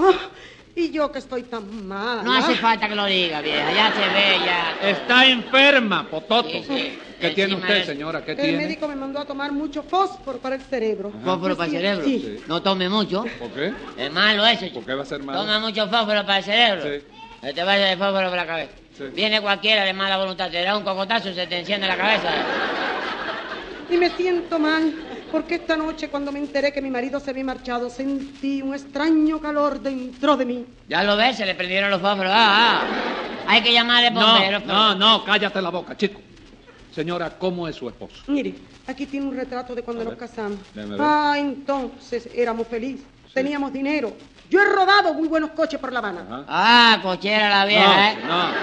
Y 0.75 0.89
yo 0.91 1.11
que 1.11 1.19
estoy 1.19 1.43
tan 1.43 1.87
mal. 1.87 2.23
No 2.23 2.33
hace 2.33 2.55
falta 2.55 2.89
que 2.89 2.95
lo 2.95 3.05
diga, 3.05 3.41
vieja, 3.41 3.71
ya 3.73 3.91
se 3.93 3.99
ve, 3.99 4.39
ya. 4.43 4.89
Está 4.89 5.25
enferma, 5.27 6.07
Pototo. 6.09 6.49
Sí, 6.49 6.63
sí. 6.67 6.99
¿Qué 7.21 7.29
tiene 7.29 7.55
usted, 7.55 7.85
señora? 7.85 8.25
¿Qué 8.25 8.31
El 8.31 8.37
tiene? 8.37 8.57
médico 8.57 8.87
me 8.87 8.95
mandó 8.95 9.19
a 9.19 9.25
tomar 9.25 9.51
mucho 9.51 9.83
fósforo 9.83 10.39
para 10.39 10.55
el 10.55 10.61
cerebro. 10.61 11.11
Fósforo 11.23 11.55
para 11.55 11.67
el 11.69 11.75
cerebro. 11.75 12.03
Sí. 12.05 12.39
No 12.47 12.61
tome 12.61 12.89
mucho. 12.89 13.23
¿Por 13.39 13.49
qué? 13.51 13.71
Es 13.97 14.11
malo 14.11 14.45
eso, 14.47 14.65
chico. 14.65 14.75
¿Por 14.79 14.85
qué 14.85 14.93
va 14.95 15.03
a 15.03 15.05
ser 15.05 15.21
malo? 15.23 15.39
Toma 15.41 15.59
mucho 15.59 15.87
fósforo 15.87 16.25
para 16.25 16.37
el 16.39 16.43
cerebro. 16.43 16.83
Sí. 16.83 17.53
Te 17.53 17.63
vaya 17.63 17.91
el 17.91 17.97
fósforo 17.99 18.29
por 18.29 18.37
la 18.37 18.45
cabeza. 18.47 18.71
Sí. 18.97 19.03
Viene 19.13 19.41
cualquiera 19.41 19.83
de 19.85 19.93
mala 19.93 20.17
voluntad, 20.17 20.49
te 20.49 20.63
da 20.63 20.75
un 20.75 20.83
cocotazo 20.83 21.29
y 21.29 21.35
se 21.35 21.45
te 21.45 21.59
enciende 21.59 21.87
la 21.87 21.97
cabeza. 21.97 22.29
Y 23.89 23.97
me 23.97 24.09
siento 24.09 24.57
mal, 24.59 24.91
porque 25.33 25.55
esta 25.55 25.75
noche 25.75 26.09
cuando 26.09 26.31
me 26.31 26.37
enteré 26.37 26.71
que 26.71 26.79
mi 26.79 26.91
marido 26.91 27.19
se 27.19 27.31
había 27.31 27.43
marchado, 27.43 27.89
sentí 27.89 28.61
un 28.61 28.75
extraño 28.75 29.39
calor 29.39 29.81
dentro 29.81 30.37
de 30.37 30.45
mí. 30.45 30.65
Ya 30.87 31.03
lo 31.03 31.17
ves, 31.17 31.37
se 31.37 31.45
le 31.47 31.55
prendieron 31.55 31.89
los 31.89 31.99
fósforos. 31.99 32.31
Ah, 32.31 32.83
ah. 32.83 33.47
Hay 33.47 33.63
que 33.63 33.73
llamarle 33.73 34.11
bomberos. 34.11 34.63
No, 34.63 34.93
no, 34.93 35.17
no, 35.17 35.25
cállate 35.25 35.59
la 35.59 35.71
boca, 35.71 35.97
chico. 35.97 36.21
Señora, 36.93 37.35
¿cómo 37.39 37.67
es 37.67 37.75
su 37.75 37.89
esposo? 37.89 38.23
Mire, 38.27 38.53
aquí 38.85 39.07
tiene 39.07 39.25
un 39.25 39.35
retrato 39.35 39.73
de 39.73 39.81
cuando 39.81 40.03
A 40.03 40.05
nos 40.05 40.11
ver, 40.11 40.19
casamos. 40.19 40.59
Ah, 40.99 41.35
entonces 41.39 42.29
éramos 42.35 42.67
felices, 42.67 43.03
teníamos 43.33 43.73
dinero. 43.73 44.15
Yo 44.53 44.61
he 44.61 44.65
robado 44.65 45.15
muy 45.15 45.27
buenos 45.27 45.49
coches 45.49 45.79
por 45.79 45.91
La 45.91 45.97
Habana. 45.97 46.21
Ajá. 46.29 46.45
Ah, 46.47 46.99
cochera 47.01 47.49
la 47.49 47.65
vieja, 47.65 48.11
¿eh? 48.11 48.17
No, 48.27 48.49
no. 48.49 48.53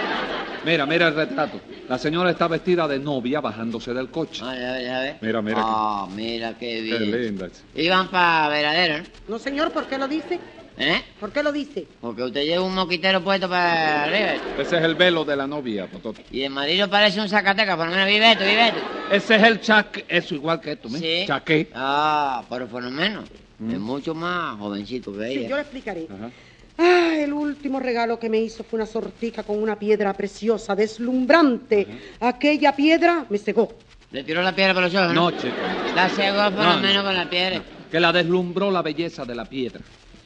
Mira, 0.64 0.87
mira 0.87 1.09
el 1.09 1.16
retrato. 1.16 1.61
La 1.88 1.98
señora 1.98 2.31
está 2.31 2.46
vestida 2.46 2.87
de 2.87 3.00
novia 3.00 3.40
bajándose 3.40 3.92
del 3.92 4.09
coche. 4.09 4.44
Ay, 4.46 4.62
a 4.64 4.72
ver, 4.72 4.88
a 4.92 5.00
ver. 5.00 5.16
Mira, 5.20 5.42
mira. 5.42 5.59
Ah, 5.61 6.07
mira 6.14 6.50
qué 6.57 6.76
Qué 6.76 6.81
bien. 6.83 7.22
linda. 7.22 7.48
Iban 7.74 8.07
para 8.07 8.48
Veradero, 8.50 8.98
¿no? 8.98 9.05
No, 9.26 9.38
señor, 9.40 9.72
¿por 9.72 9.87
qué 9.87 9.98
lo 9.98 10.07
dice? 10.07 10.38
¿Eh? 10.79 11.03
¿Por 11.18 11.33
qué 11.33 11.42
lo 11.42 11.50
dice? 11.50 11.88
Porque 12.00 12.22
usted 12.22 12.44
lleva 12.44 12.62
un 12.62 12.74
moquitero 12.76 13.20
puesto 13.24 13.48
para 13.48 14.05
arriba. 14.05 14.35
Ese 14.61 14.76
es 14.76 14.85
el 14.85 14.94
velo 14.94 15.24
de 15.24 15.35
la 15.35 15.48
novia, 15.48 15.88
Pototo. 15.88 16.20
Y 16.31 16.42
el 16.42 16.50
marido 16.50 16.88
parece 16.88 17.20
un 17.20 17.29
zacateca, 17.29 17.76
por 17.76 17.87
lo 17.87 17.90
menos 17.90 18.07
vive 18.07 18.31
esto, 18.31 18.44
vive 18.44 18.68
esto. 18.68 18.81
Ese 19.11 19.35
es 19.35 19.42
el 19.42 19.61
chaque, 19.61 20.05
eso 20.09 20.37
igual 20.37 20.61
que 20.61 20.70
esto, 20.70 20.88
¿me? 20.88 21.00
Sí. 21.00 21.24
Chaque. 21.26 21.68
Ah, 21.74 22.44
pero 22.48 22.68
por 22.68 22.81
lo 22.85 22.90
menos. 22.92 23.24
Es 23.68 23.79
mucho 23.79 24.14
más 24.14 24.59
jovencito 24.59 25.12
que 25.16 25.29
Sí, 25.29 25.46
yo 25.49 25.57
le 25.57 25.62
explicaré. 25.62 26.07
Ajá. 26.11 26.31
Ah, 26.79 27.14
el 27.18 27.33
último 27.33 27.79
regalo 27.79 28.18
que 28.18 28.31
me 28.31 28.38
hizo 28.40 28.64
fue 28.64 28.79
una 28.79 28.87
sortija 28.87 29.42
con 29.42 29.62
una 29.62 29.79
piedra 29.79 30.14
preciosa, 30.14 30.75
deslumbrante. 30.75 31.87
Aquella 32.20 32.75
piedra 32.75 33.27
me 33.29 33.37
cegó. 33.37 33.75
Le 34.12 34.25
tiró 34.25 34.40
la 34.42 34.55
piedra 34.55 34.73
por 34.73 34.85
los 34.85 34.94
ojos, 34.94 35.12
No, 35.14 35.31
¿no? 35.31 35.37
chico. 35.37 35.55
La 35.94 36.09
cegó 36.09 36.44
por 36.44 36.64
No, 36.64 36.77
lo 36.77 36.81
menos 36.81 36.96
no. 36.96 37.05
con 37.05 37.14
la 37.16 37.29
piedra. 37.29 37.62
Que 37.90 38.01
la 38.01 38.12
deslumbró 38.12 38.70
la 38.70 38.81
belleza 38.83 39.25
de 39.27 39.35
la 39.35 39.44
piedra 39.44 39.81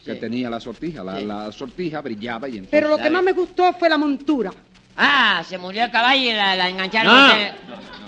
que 0.05 0.15
Sí. 0.15 0.21
tenía 0.21 0.49
la 0.49 0.61
sortija. 0.61 1.03
La, 1.03 1.19
Sí. 1.19 1.25
la 1.25 1.51
sortija 1.51 2.01
brillaba 2.03 2.47
y 2.49 2.53
entonces... 2.59 2.71
Pero 2.71 2.89
lo 2.91 2.99
que 2.99 3.11
más 3.11 3.23
me 3.25 3.33
gustó 3.33 3.73
fue 3.73 3.89
la 3.89 3.99
montura. 3.99 4.53
Ah, 4.97 5.43
se 5.47 5.59
murió 5.59 5.85
el 5.85 5.91
caballo 5.91 6.23
y 6.23 6.33
la, 6.33 6.55
la 6.57 6.69
engancharon. 6.69 7.13
No. 7.13 7.21
usted- 7.21 7.53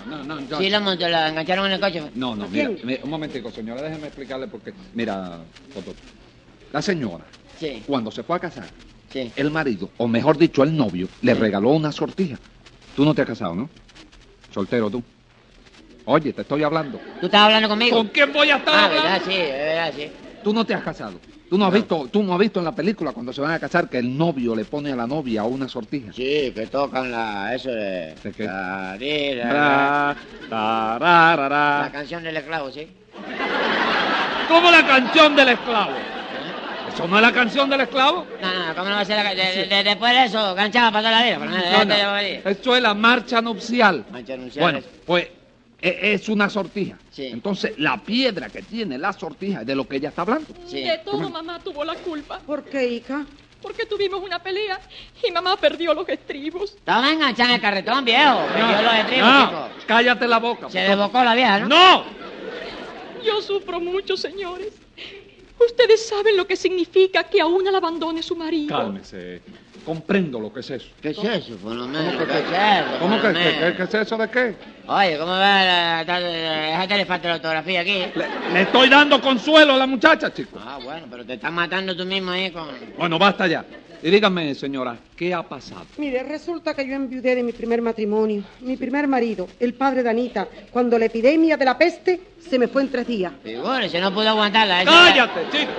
No, 0.07 0.23
no, 0.23 0.23
no, 0.23 0.47
yo- 0.47 0.57
Sí, 0.59 0.69
la, 0.69 0.79
montó, 0.79 1.07
la 1.09 1.29
engancharon 1.29 1.65
en 1.65 1.71
el 1.73 1.79
coche. 1.81 2.01
No, 2.13 2.35
no, 2.35 2.45
¿A 2.45 2.47
mira, 2.47 2.71
mira, 2.83 3.03
un 3.03 3.09
momentico, 3.09 3.51
señora, 3.51 3.81
déjeme 3.81 4.07
explicarle 4.07 4.47
porque, 4.47 4.73
mira, 4.93 5.43
la 6.71 6.81
señora, 6.81 7.25
Sí, 7.55 7.83
cuando 7.85 8.11
se 8.11 8.23
fue 8.23 8.37
a 8.37 8.39
casar, 8.39 8.69
sí. 9.09 9.31
el 9.35 9.51
marido, 9.51 9.91
o 9.97 10.07
mejor 10.07 10.37
dicho, 10.37 10.63
el 10.63 10.75
novio, 10.77 11.09
le 11.21 11.33
regaló 11.33 11.71
una 11.71 11.91
sortija. 11.91 12.39
Tú 12.95 13.03
no 13.03 13.13
te 13.13 13.21
has 13.21 13.27
casado, 13.27 13.53
¿no? 13.55 13.69
Soltero 14.53 14.89
tú. 14.89 15.03
Oye, 16.05 16.31
te 16.31 16.41
estoy 16.41 16.63
hablando. 16.63 16.99
¿Tú 17.19 17.25
estás 17.25 17.41
hablando 17.41 17.67
conmigo? 17.67 17.97
¿Con 17.97 18.07
quién 18.07 18.31
voy 18.31 18.49
a 18.49 18.57
estar 18.57 18.73
Ah, 18.73 18.85
hablando? 18.85 19.03
verdad, 19.09 19.21
sí, 19.25 19.37
verdad, 19.37 19.93
sí. 19.93 20.11
Tú 20.47 20.53
no 20.53 20.63
te 20.63 20.73
has 20.73 20.81
casado. 20.81 21.19
Tú 21.49 21.57
no 21.57 21.65
has 21.65 21.73
visto, 21.73 22.07
tú 22.09 22.23
no 22.23 22.31
has 22.31 22.39
visto 22.39 22.59
en 22.59 22.63
la 22.65 22.71
película 22.71 23.11
cuando 23.11 23.33
se 23.33 23.41
van 23.41 23.51
a 23.51 23.59
casar 23.59 23.89
que 23.89 23.97
el 23.97 24.17
novio 24.17 24.55
le 24.55 24.63
pone 24.63 24.93
a 24.93 24.95
la 24.95 25.05
novia 25.05 25.43
una 25.43 25.67
sortija. 25.67 26.13
Sí, 26.13 26.53
que 26.55 26.67
tocan 26.71 27.11
la... 27.11 27.53
eso 27.53 27.69
de... 27.69 28.15
La 31.83 31.91
canción 31.91 32.23
del 32.23 32.37
esclavo, 32.37 32.71
¿sí? 32.71 32.87
¿Cómo 34.47 34.71
la 34.71 34.87
canción 34.87 35.35
del 35.35 35.49
esclavo? 35.49 35.91
¿Eso 36.93 37.07
no 37.09 37.17
es 37.17 37.21
la 37.23 37.31
canción 37.33 37.69
del 37.69 37.81
esclavo? 37.81 38.25
No, 38.41 38.67
no, 38.67 38.73
¿cómo 38.73 38.85
no 38.89 38.95
va 38.95 39.01
a 39.01 39.05
ser 39.05 39.17
la 39.17 39.23
ca- 39.23 39.35
de- 39.35 39.51
de- 39.53 39.65
de- 39.67 39.83
Después 39.83 40.13
de 40.13 40.23
eso, 40.27 40.55
ganchaba 40.55 40.91
para 40.93 41.09
toda 41.09 41.19
la 41.19 41.25
vida. 41.25 41.85
No. 42.45 42.49
Eso 42.49 42.75
es 42.77 42.81
la 42.81 42.93
marcha 42.93 43.41
nupcial. 43.41 44.05
Mancha 44.09 44.33
anunciar 44.35 44.63
Bueno, 44.63 44.79
pues 45.05 45.27
es 45.81 46.29
una 46.29 46.49
sortija. 46.49 46.97
Sí. 47.11 47.27
Entonces, 47.27 47.77
la 47.77 47.97
piedra 47.97 48.49
que 48.49 48.61
tiene 48.61 48.97
la 48.97 49.13
sortija 49.13 49.61
es 49.61 49.67
de 49.67 49.75
lo 49.75 49.87
que 49.87 49.97
ella 49.97 50.09
está 50.09 50.23
hablando. 50.23 50.47
Sí. 50.65 50.81
De 50.81 50.97
todo 50.99 51.29
mamá 51.29 51.59
tuvo 51.59 51.83
la 51.85 51.95
culpa, 51.95 52.39
¿Por 52.39 52.63
qué, 52.63 52.87
hija? 52.87 53.25
porque 53.61 53.85
tuvimos 53.85 54.21
una 54.23 54.41
pelea 54.41 54.79
y 55.27 55.31
mamá 55.31 55.57
perdió 55.57 55.93
los 55.93 56.07
estribos. 56.07 56.75
Estaba 56.75 57.11
enganchada 57.11 57.49
en 57.49 57.55
el 57.55 57.61
carretón, 57.61 58.05
viejo. 58.05 58.45
Perdió 58.53 58.81
los 58.81 58.93
estribos, 58.93 59.27
no, 59.29 59.47
chico. 59.47 59.69
cállate 59.87 60.27
la 60.27 60.39
boca. 60.39 60.69
Se 60.69 60.79
desbocó 60.79 61.23
la 61.23 61.35
vieja, 61.35 61.59
¿no? 61.59 61.67
¡No! 61.67 62.03
Yo 63.25 63.41
sufro 63.41 63.79
mucho, 63.79 64.15
señores. 64.15 64.73
Ustedes 65.59 66.07
saben 66.07 66.37
lo 66.37 66.45
que 66.45 66.55
significa 66.55 67.23
que 67.23 67.41
a 67.41 67.45
una 67.47 67.71
la 67.71 67.79
abandone 67.79 68.21
su 68.21 68.35
marido. 68.35 68.77
Cálmese. 68.77 69.41
Comprendo 69.87 70.37
lo 70.41 70.51
que 70.51 70.59
es 70.59 70.69
eso. 70.69 70.87
¿Qué 71.01 71.11
es 71.11 71.17
eso, 71.17 71.55
por 71.63 71.73
lo 71.73 71.87
menos? 71.87 72.15
¿Cómo 72.15 72.27
que 72.27 72.33
¿Qué 72.33 72.43
qué? 72.43 72.55
es 72.55 72.81
eso, 72.85 72.99
¿Cómo 72.99 73.21
que, 73.21 73.73
que 73.77 73.83
es 73.83 73.93
eso 73.93 74.17
de 74.17 74.29
qué? 74.29 74.55
Oye, 74.85 75.17
¿cómo 75.17 75.31
va 75.31 75.63
la... 75.63 76.03
la- 76.05 76.19
Déjate 76.19 76.97
le 76.97 77.05
falta 77.05 77.29
la 77.29 77.35
ortografía 77.35 77.79
aquí. 77.79 78.03
Le 78.53 78.61
estoy 78.63 78.89
dando 78.89 79.21
consuelo 79.21 79.75
a 79.75 79.77
la 79.77 79.87
muchacha, 79.87 80.33
chico. 80.33 80.59
Ah, 80.61 80.77
bueno, 80.83 81.07
pero 81.09 81.25
te 81.25 81.35
estás 81.35 81.53
matando 81.53 81.95
tú 81.95 82.03
mismo 82.05 82.31
ahí 82.31 82.51
con... 82.51 82.67
Bueno, 82.97 83.17
basta 83.17 83.47
ya. 83.47 83.63
Y 84.03 84.09
dígame, 84.11 84.53
señora, 84.55 84.97
¿qué 85.15 85.33
ha 85.33 85.41
pasado? 85.41 85.85
Mire, 85.97 86.21
resulta 86.23 86.73
que 86.73 86.85
yo 86.85 86.93
enviudé 86.95 87.35
de 87.35 87.43
mi 87.43 87.53
primer 87.53 87.81
matrimonio. 87.81 88.43
Mi 88.59 88.75
primer 88.75 89.07
marido, 89.07 89.47
el 89.57 89.73
padre 89.73 90.03
de 90.03 90.09
Anita, 90.09 90.49
cuando 90.69 90.99
la 90.99 91.05
epidemia 91.05 91.55
de 91.55 91.63
la 91.63 91.77
peste 91.77 92.19
se 92.39 92.59
me 92.59 92.67
fue 92.67 92.81
en 92.81 92.89
tres 92.91 93.07
días. 93.07 93.31
Figúrese, 93.41 94.01
no 94.01 94.13
pudo 94.13 94.27
aguantarla. 94.27 94.81
esa- 94.81 94.91
¡Cállate, 94.91 95.39
chico! 95.49 95.71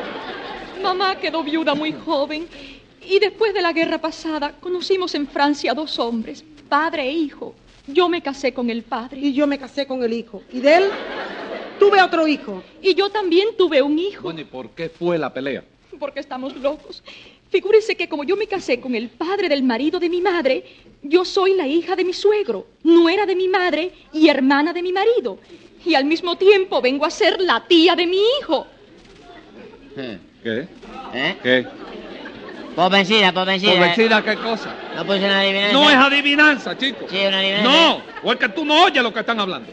Mamá 0.83 1.17
quedó 1.17 1.43
viuda 1.45 1.75
muy 1.75 1.93
joven 1.93 2.47
y 3.09 3.19
después 3.19 3.55
de 3.55 3.63
la 3.63 3.73
guerra 3.73 3.99
pasada 3.99 4.53
conocimos 4.61 5.15
en 5.15 5.27
Francia 5.27 5.75
dos 5.75 5.99
hombres, 5.99 6.45
padre 6.69 7.03
e 7.09 7.13
hijo. 7.13 7.55
Yo 7.87 8.09
me 8.09 8.21
casé 8.21 8.53
con 8.53 8.69
el 8.69 8.83
padre. 8.83 9.19
Y 9.19 9.33
yo 9.33 9.47
me 9.47 9.59
casé 9.59 9.87
con 9.87 10.03
el 10.05 10.13
hijo. 10.13 10.43
Y 10.53 10.61
de 10.61 10.77
él 10.77 10.85
tuve 11.79 12.03
otro 12.03 12.29
hijo. 12.29 12.63
Y 12.83 12.95
yo 12.95 13.09
también 13.09 13.49
tuve 13.57 13.81
un 13.81 13.99
hijo, 13.99 14.25
Bueno, 14.25 14.41
¿y 14.41 14.45
por 14.45 14.71
qué 14.71 14.91
fue 14.91 15.17
la 15.19 15.33
pelea? 15.33 15.65
porque 15.99 16.21
estamos 16.21 16.55
locos. 16.57 17.03
Figúrese 17.51 17.97
que 17.97 18.09
como 18.09 18.23
yo 18.23 18.37
me 18.37 18.47
casé 18.47 18.79
con 18.79 18.95
el 18.95 19.09
padre 19.09 19.49
del 19.49 19.65
marido 19.65 19.99
de 19.99 20.09
mi 20.09 20.21
madre, 20.21 20.63
yo 21.03 21.25
soy 21.25 21.55
la 21.55 21.67
hija 21.67 21.97
de 21.97 22.05
mi 22.05 22.13
suegro, 22.13 22.69
nuera 22.85 23.27
de 23.27 23.35
mi 23.35 23.49
madre 23.49 23.91
y 24.13 24.29
hermana 24.29 24.73
de 24.73 24.81
mi 24.83 24.93
marido. 24.93 25.39
Y 25.85 25.95
al 25.95 26.05
mismo 26.05 26.37
tiempo 26.37 26.81
vengo 26.81 27.05
a 27.05 27.11
ser 27.11 27.41
la 27.41 27.67
tía 27.67 27.97
de 27.97 28.07
mi 28.07 28.21
hijo. 28.41 28.67
¿Qué? 30.45 30.69
¿Eh? 31.15 31.37
¿Qué? 31.43 31.67
Por 32.79 32.93
vencida, 32.93 33.33
por 33.33 33.45
vencida. 33.45 33.73
¿Por 33.73 33.81
vencida 33.81 34.23
qué 34.23 34.37
cosa? 34.37 34.73
No 34.95 35.05
puse 35.05 35.19
una 35.19 35.41
adivinanza. 35.41 35.73
No 35.73 35.91
es 35.91 35.97
adivinanza, 35.97 36.79
chico. 36.79 37.07
Sí, 37.11 37.17
una 37.27 37.41
adivinanza. 37.41 37.69
No, 37.69 38.03
o 38.23 38.33
es 38.33 38.39
que 38.39 38.49
tú 38.51 38.65
no 38.65 38.85
oyes 38.85 39.03
lo 39.03 39.13
que 39.13 39.19
están 39.19 39.41
hablando. 39.41 39.73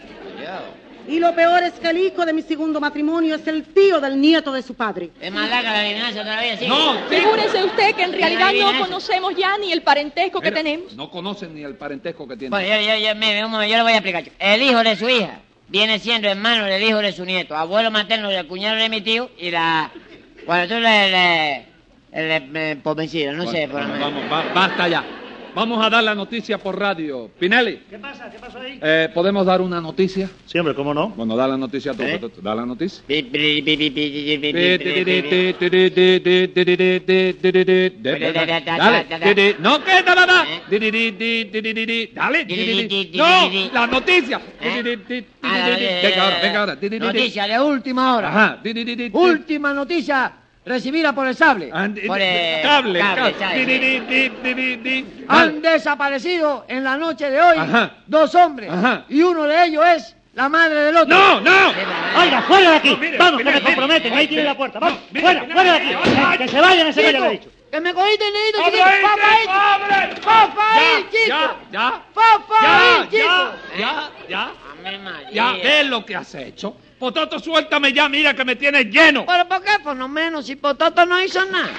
Y 1.07 1.19
lo 1.19 1.35
peor 1.35 1.61
es 1.61 1.73
que 1.73 1.87
el 1.87 1.99
hijo 1.99 2.25
de 2.25 2.33
mi 2.33 2.41
segundo 2.41 2.81
matrimonio 2.81 3.35
es 3.35 3.45
el 3.45 3.63
tío 3.65 4.01
del 4.01 4.19
nieto 4.19 4.51
de 4.51 4.63
su 4.63 4.73
padre. 4.73 5.11
Es 5.21 5.31
más 5.31 5.47
larga 5.47 5.71
la 5.71 5.81
adivinanza 5.81 6.23
todavía, 6.23 6.57
sí. 6.57 6.67
Figúrese 7.07 7.63
usted 7.63 7.93
que 7.93 8.01
en 8.05 8.13
realidad 8.13 8.51
no 8.59 8.79
conocemos 8.79 9.35
ya 9.35 9.55
ni 9.59 9.71
el 9.71 9.83
parentesco 9.83 10.41
que 10.41 10.49
Mira, 10.49 10.63
tenemos. 10.63 10.95
No 10.95 11.11
conocen 11.11 11.53
ni 11.53 11.63
el 11.63 11.75
parentesco 11.75 12.27
que 12.27 12.37
tienen. 12.37 12.49
Bueno, 12.49 12.67
yo, 12.67 12.91
yo, 12.91 13.07
yo, 13.07 13.13
mire, 13.13 13.45
un 13.45 13.51
momento, 13.51 13.69
yo 13.69 13.77
le 13.77 13.83
voy 13.83 13.91
a 13.91 13.97
explicar. 13.97 14.23
El 14.39 14.63
hijo 14.63 14.81
de 14.83 14.95
su 14.95 15.07
hija 15.07 15.41
viene 15.67 15.99
siendo 15.99 16.27
hermano 16.27 16.65
del 16.65 16.81
hijo 16.81 16.97
de 16.97 17.11
su 17.11 17.23
nieto, 17.23 17.55
abuelo 17.55 17.91
materno 17.91 18.29
del 18.29 18.47
cuñado 18.47 18.77
de 18.77 18.89
mi 18.89 19.01
tío 19.01 19.29
y 19.37 19.51
la... 19.51 19.91
Bueno, 20.47 20.67
tú 20.67 20.79
le... 20.79 21.11
le, 21.11 21.74
eh, 22.15 22.80
por 22.82 22.95
vencido, 22.95 23.34
no 23.34 23.43
bueno, 23.43 23.51
sé. 23.51 23.67
Por 23.67 23.82
bueno, 23.86 23.99
vamos, 23.99 24.23
va, 24.32 24.54
basta 24.54 24.88
ya. 24.88 25.04
Vamos 25.56 25.86
a 25.86 25.89
dar 25.89 26.04
la 26.04 26.13
noticia 26.13 26.58
por 26.58 26.78
radio. 26.78 27.30
Pinelli. 27.39 27.80
¿Qué 27.89 27.97
pasa? 27.97 28.30
¿Qué 28.30 28.38
pasó 28.39 28.60
ahí? 28.60 28.78
Eh, 28.82 29.10
¿Podemos 29.13 29.45
dar 29.45 29.62
una 29.62 29.80
noticia? 29.80 30.30
Siempre, 30.45 30.75
¿cómo 30.75 30.93
no? 30.93 31.10
Bueno, 31.10 31.38
da 31.38 31.47
la 31.47 31.56
noticia 31.56 31.93
tú. 31.93 32.04
¿Eh? 32.04 32.19
Da 32.41 32.56
la 32.56 32.65
noticia. 32.65 33.04
Dale. 33.08 33.15
No, 39.60 39.82
que 39.82 40.04
nada, 40.04 40.25
nada. 40.25 40.45
Dale. 42.13 42.45
No, 43.13 43.49
la 43.73 43.88
noticia. 43.88 44.41
Venga 44.62 46.21
ahora, 46.21 46.39
venga 46.41 46.60
ahora. 46.60 46.78
Noticia 46.99 47.47
de 47.47 47.60
última 47.62 48.17
hora. 48.17 48.62
Última 49.13 49.73
noticia 49.73 50.44
recibida 50.65 51.13
por 51.13 51.28
el 51.28 51.36
sable. 51.36 51.67
Por 51.69 52.19
el 52.21 52.62
Cable. 52.62 52.99
cable, 52.99 53.36
cable. 53.39 55.06
Han 55.28 55.62
desaparecido 55.62 56.65
en 56.67 56.84
la 56.84 56.97
noche 56.97 57.30
de 57.30 57.41
hoy 57.41 57.58
Ajá. 57.58 57.91
dos 58.08 58.34
hombres. 58.36 58.69
Ajá. 58.71 59.06
Y 59.10 59.21
uno 59.21 59.43
de 59.43 59.65
ellos 59.65 59.86
es 59.86 60.15
la 60.34 60.49
madre 60.49 60.75
del 60.75 60.97
otro. 60.97 61.15
No, 61.17 61.41
no. 61.41 61.51
Oiga, 62.21 62.41
fuera 62.47 62.71
de 62.71 62.75
aquí. 62.78 62.89
No, 62.89 62.97
mire, 62.97 63.17
Vamos, 63.17 63.38
mire, 63.38 63.54
que 63.54 63.60
me 63.60 63.65
comprometen. 63.65 64.04
mire, 64.12 64.21
Ahí 64.21 64.28
tiene 64.28 64.43
la 64.43 64.58
puerta. 64.58 64.80
Vamos, 64.80 64.99
mire, 65.12 65.21
fuera, 65.25 65.41
mire, 65.41 65.54
fuera 65.54 65.71
de 65.71 65.78
aquí. 65.78 65.86
mire. 65.88 66.38
Que 66.38 66.47
se 66.49 66.62
vayan 66.62 66.93
Chico, 66.93 67.25
he 67.25 67.30
dicho. 67.30 67.49
que 67.71 67.82
me 67.82 67.93
cogiste 67.93 68.25
el 68.28 68.34
dedito, 68.34 68.60
¡Hombre, 68.60 68.82
chiquito. 68.82 69.08
Papá! 69.08 70.10
Papá, 70.23 70.73
ahí, 70.75 71.06
Ya, 71.06 71.10
chico. 71.12 71.58
ya, 71.71 72.01
Papá, 72.13 72.62
ya, 72.62 72.78
ahí, 73.01 73.08
chico. 73.10 73.28
ya, 73.78 74.10
ya, 74.30 74.30
ya. 74.30 74.51
Ya, 75.32 75.51
ves 75.63 75.88
lo 75.88 76.06
que 76.06 76.15
has 76.15 76.36
hecho. 76.36 76.75
Pototo, 77.05 77.37
suéltame 77.37 77.93
ya, 77.93 78.09
mira 78.09 78.33
que 78.33 78.43
me 78.43 78.55
tienes 78.55 78.87
lleno. 78.87 79.27
¿Pero 79.27 79.47
por 79.47 79.61
qué? 79.61 79.73
Por 79.83 79.95
lo 79.95 80.07
menos, 80.07 80.47
si 80.47 80.55
Pototo 80.55 81.05
no 81.05 81.21
hizo 81.21 81.45
nada. 81.45 81.69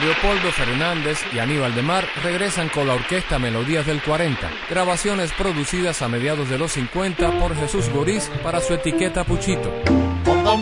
Leopoldo 0.00 0.52
Fernández 0.52 1.18
y 1.34 1.40
Aníbal 1.40 1.74
de 1.74 1.82
Mar 1.82 2.06
regresan 2.22 2.68
con 2.68 2.86
la 2.86 2.94
orquesta 2.94 3.40
Melodías 3.40 3.84
del 3.84 4.00
40, 4.00 4.48
grabaciones 4.70 5.32
producidas 5.32 6.02
a 6.02 6.08
mediados 6.08 6.48
de 6.48 6.56
los 6.56 6.70
50 6.70 7.40
por 7.40 7.56
Jesús 7.56 7.88
Goriz 7.88 8.30
para 8.44 8.60
su 8.60 8.74
etiqueta 8.74 9.24
Puchito. 9.24 9.72
Yo 9.84 10.60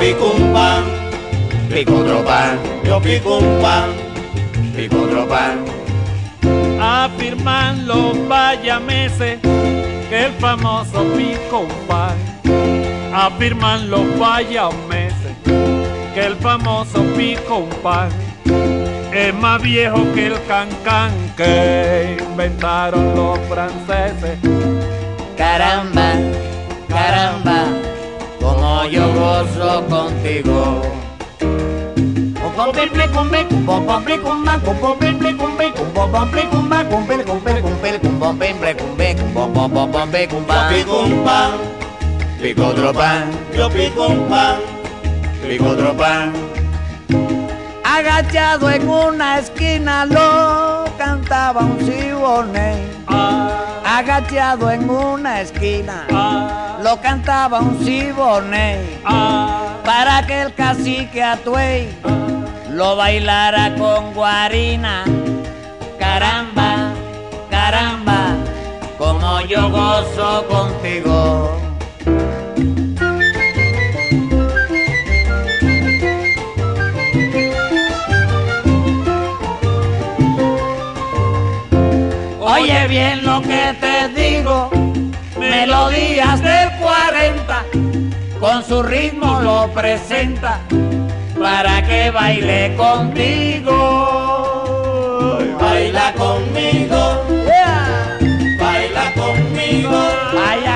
pico 0.00 0.32
un 0.34 0.52
pan, 0.54 0.84
pico 1.68 1.94
otro 1.94 2.24
pan, 2.24 2.58
yo 2.86 3.02
pico 3.02 3.36
un 3.36 3.60
pan, 3.60 3.90
pico 4.74 5.02
otro 5.02 5.28
pan. 5.28 5.75
Afirman 7.06 7.86
los 7.86 8.16
vallameses 8.28 9.38
que 10.08 10.24
el 10.24 10.32
famoso 10.40 11.04
pico. 11.16 11.68
Afirman 13.14 13.88
los 13.88 14.18
vallameses 14.18 15.36
que 15.44 16.26
el 16.26 16.34
famoso 16.34 17.04
pico 17.16 17.68
es 19.12 19.32
más 19.34 19.62
viejo 19.62 19.98
que 20.16 20.26
el 20.26 20.46
cancán 20.48 21.12
que 21.36 22.16
inventaron 22.28 23.14
los 23.14 23.38
franceses. 23.48 24.40
Caramba, 25.36 26.12
caramba, 26.88 27.66
como 28.40 28.84
yo 28.86 29.06
gozo 29.14 29.86
contigo. 29.86 31.05
Pico 42.42 42.62
pan, 42.92 43.30
yo 43.56 43.70
pico 43.70 44.08
un 44.08 44.28
pan, 44.28 44.56
pico 45.46 45.66
otro 45.68 45.96
pan. 45.96 46.32
Agachado 47.84 48.70
en 48.70 48.88
una 48.88 49.38
esquina 49.38 50.04
lo 50.04 50.86
cantaba 50.98 51.60
un 51.60 51.78
siboney. 51.78 52.82
Agachado 53.84 54.70
en 54.72 54.90
una 54.90 55.40
esquina 55.40 56.04
lo 56.82 57.00
cantaba 57.00 57.60
un 57.60 57.78
siboney. 57.84 59.00
Para 59.84 60.26
que 60.26 60.42
el 60.42 60.54
cacique 60.54 61.22
Atuey 61.22 62.25
lo 62.76 62.94
bailara 62.94 63.74
con 63.76 64.12
guarina. 64.12 65.04
Caramba, 65.98 66.92
caramba, 67.50 68.36
como 68.98 69.40
yo 69.40 69.70
gozo 69.70 70.46
contigo. 70.46 71.58
Oye 82.40 82.88
bien 82.88 83.24
lo 83.24 83.40
que 83.40 83.74
te 83.80 84.08
digo, 84.08 84.70
melodías 85.38 86.42
del 86.42 86.70
40, 86.78 87.64
con 88.38 88.62
su 88.62 88.82
ritmo 88.82 89.40
lo 89.40 89.68
presenta, 89.72 90.60
para 91.38 91.82
que 91.86 92.10
baile 92.10 92.74
contigo. 92.76 93.78
Baila 95.60 96.12
conmigo, 96.14 97.02
Yeah. 97.46 98.18
baila 98.58 99.12
conmigo, 99.14 99.98
Vayan 100.34 100.75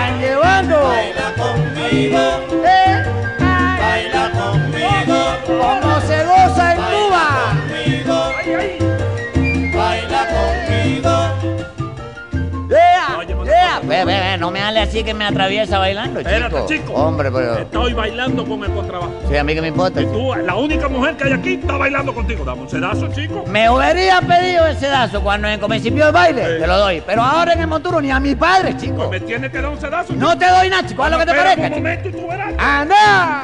así 14.90 15.04
que 15.04 15.14
me 15.14 15.24
atraviesa 15.24 15.78
bailando, 15.78 16.20
chico. 16.20 16.30
Espérate, 16.30 16.66
chico. 16.66 16.92
Hombre, 16.94 17.30
pero... 17.30 17.58
Estoy 17.58 17.92
bailando 17.94 18.44
con 18.44 18.64
el 18.64 18.72
contrabajo. 18.72 19.12
Sí, 19.28 19.36
a 19.36 19.44
mí 19.44 19.54
que 19.54 19.62
me 19.62 19.68
importa. 19.68 20.00
Tú, 20.00 20.34
la 20.34 20.56
única 20.56 20.88
mujer 20.88 21.16
que 21.16 21.24
hay 21.24 21.32
aquí, 21.32 21.54
está 21.54 21.76
bailando 21.76 22.12
contigo. 22.12 22.44
Dame 22.44 22.62
un 22.62 22.68
sedazo, 22.68 23.06
chico. 23.14 23.44
Me 23.46 23.70
hubiera 23.70 24.20
pedido 24.20 24.66
ese 24.66 24.88
dazo 24.88 25.22
cuando 25.22 25.46
en 25.46 25.60
el 25.60 25.60
principio 25.60 26.06
del 26.06 26.12
baile, 26.12 26.58
te 26.58 26.66
lo 26.66 26.76
doy. 26.76 27.02
Pero 27.06 27.22
ahora 27.22 27.52
en 27.52 27.60
el 27.60 27.66
monturo 27.68 28.00
ni 28.00 28.10
a 28.10 28.18
mi 28.18 28.34
padre, 28.34 28.76
chico. 28.76 29.08
Pues 29.08 29.10
me 29.10 29.20
tienes 29.20 29.52
que 29.52 29.60
dar 29.60 29.70
un 29.70 29.80
sedazo. 29.80 30.12
No 30.14 30.36
te 30.36 30.48
doy 30.48 30.68
nada, 30.68 30.86
chico, 30.86 31.04
haz 31.04 31.12
lo 31.12 31.18
que 31.18 31.26
te 31.26 31.34
parezca. 31.34 31.62
un 31.62 31.70
momento 31.70 32.08
y 32.08 32.12
tú 32.12 32.28
verás. 32.28 32.54
¡Anda! 32.58 33.42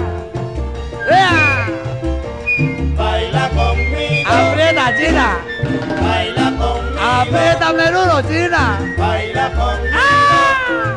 ¡Ea! 1.08 1.68
Baila 2.96 3.48
conmigo. 3.50 4.30
¡Aprieta, 4.30 4.96
China! 4.96 5.38
Baila 6.02 6.44
conmigo. 6.58 7.00
¡Aprieta, 7.00 7.72
menudo, 7.72 8.22
China! 8.22 8.94
Baila 8.98 9.50
conmigo. 9.52 9.96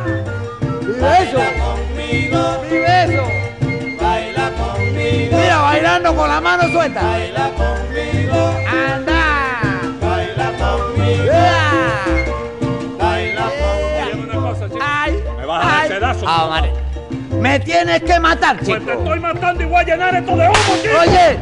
¡Mi 0.05 0.18
beso! 1.01 1.37
Conmigo. 1.37 2.63
¡Mi 2.69 2.77
beso! 2.77 3.23
Baila 4.01 4.51
conmigo. 4.51 5.37
Mira, 5.37 5.57
bailando 5.61 6.15
con 6.15 6.27
la 6.29 6.41
mano 6.41 6.63
suelta. 6.71 7.01
Baila 7.01 7.49
conmigo. 7.51 8.53
¡Anda! 8.67 9.81
Baila 10.01 10.51
conmigo. 10.57 11.23
¡Ea! 11.23 12.01
Baila 12.97 13.43
conmigo. 13.43 14.11
Dime 14.13 14.23
una 14.37 14.49
cosa, 14.49 14.65
chico. 14.69 14.79
¡Ay! 14.81 15.23
Me 15.37 15.45
vas 15.45 15.65
a 15.65 15.67
dar 15.69 15.87
sedazo. 15.87 16.25
Ah. 16.27 16.61
Me 17.39 17.59
tienes 17.61 18.03
que 18.03 18.19
matar, 18.19 18.57
Pues 18.57 18.67
te 18.67 18.79
chico. 18.79 18.91
estoy 18.91 19.19
matando 19.19 19.63
y 19.63 19.65
voy 19.65 19.77
a 19.77 19.83
llenar 19.83 20.15
esto 20.15 20.35
de 20.35 20.47
humo, 20.47 20.75
chico. 20.81 20.95
Oye, 20.99 21.39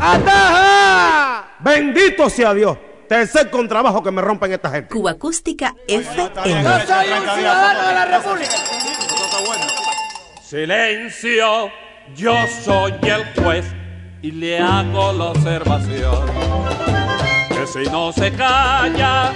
¡ataja! 0.00 1.44
Bendito 1.58 2.30
sea 2.30 2.54
Dios. 2.54 2.76
Tercer 3.08 3.48
contrabajo 3.48 4.02
que 4.02 4.10
me 4.10 4.20
rompen 4.20 4.52
esta 4.52 4.70
gente. 4.70 4.94
Cuba 4.94 5.12
Acústica 5.12 5.74
FM. 5.86 6.30
Yo 6.34 6.86
soy 6.86 7.08
un 7.08 7.36
ciudadano 7.36 7.88
de 7.88 7.94
la 7.94 8.04
República. 8.04 8.52
Silencio, 10.42 11.70
yo 12.14 12.34
soy 12.62 12.94
el 13.02 13.42
juez 13.42 13.64
y 14.20 14.30
le 14.32 14.58
hago 14.58 15.12
la 15.14 15.24
observación. 15.26 16.26
Que 17.48 17.66
si 17.66 17.90
no 17.90 18.12
se 18.12 18.30
calla, 18.32 19.32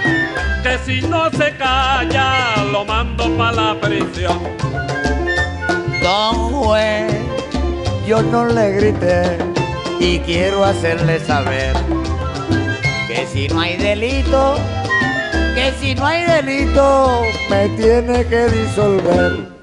que 0.61 0.77
si 0.85 1.01
no 1.07 1.31
se 1.31 1.55
calla, 1.57 2.63
lo 2.71 2.85
mando 2.85 3.27
para 3.37 3.73
la 3.73 3.81
prisión. 3.81 4.39
Don 6.03 6.35
juez, 6.53 7.11
yo 8.05 8.21
no 8.21 8.45
le 8.45 8.71
grité 8.73 9.37
y 9.99 10.19
quiero 10.19 10.63
hacerle 10.63 11.19
saber 11.19 11.75
que 13.13 13.27
si 13.27 13.47
no 13.47 13.59
hay 13.59 13.77
delito, 13.77 14.55
que 15.53 15.71
si 15.79 15.93
no 15.93 16.05
hay 16.05 16.23
delito, 16.23 17.21
me 17.49 17.69
tiene 17.69 18.25
que 18.25 18.47
disolver. 18.47 19.53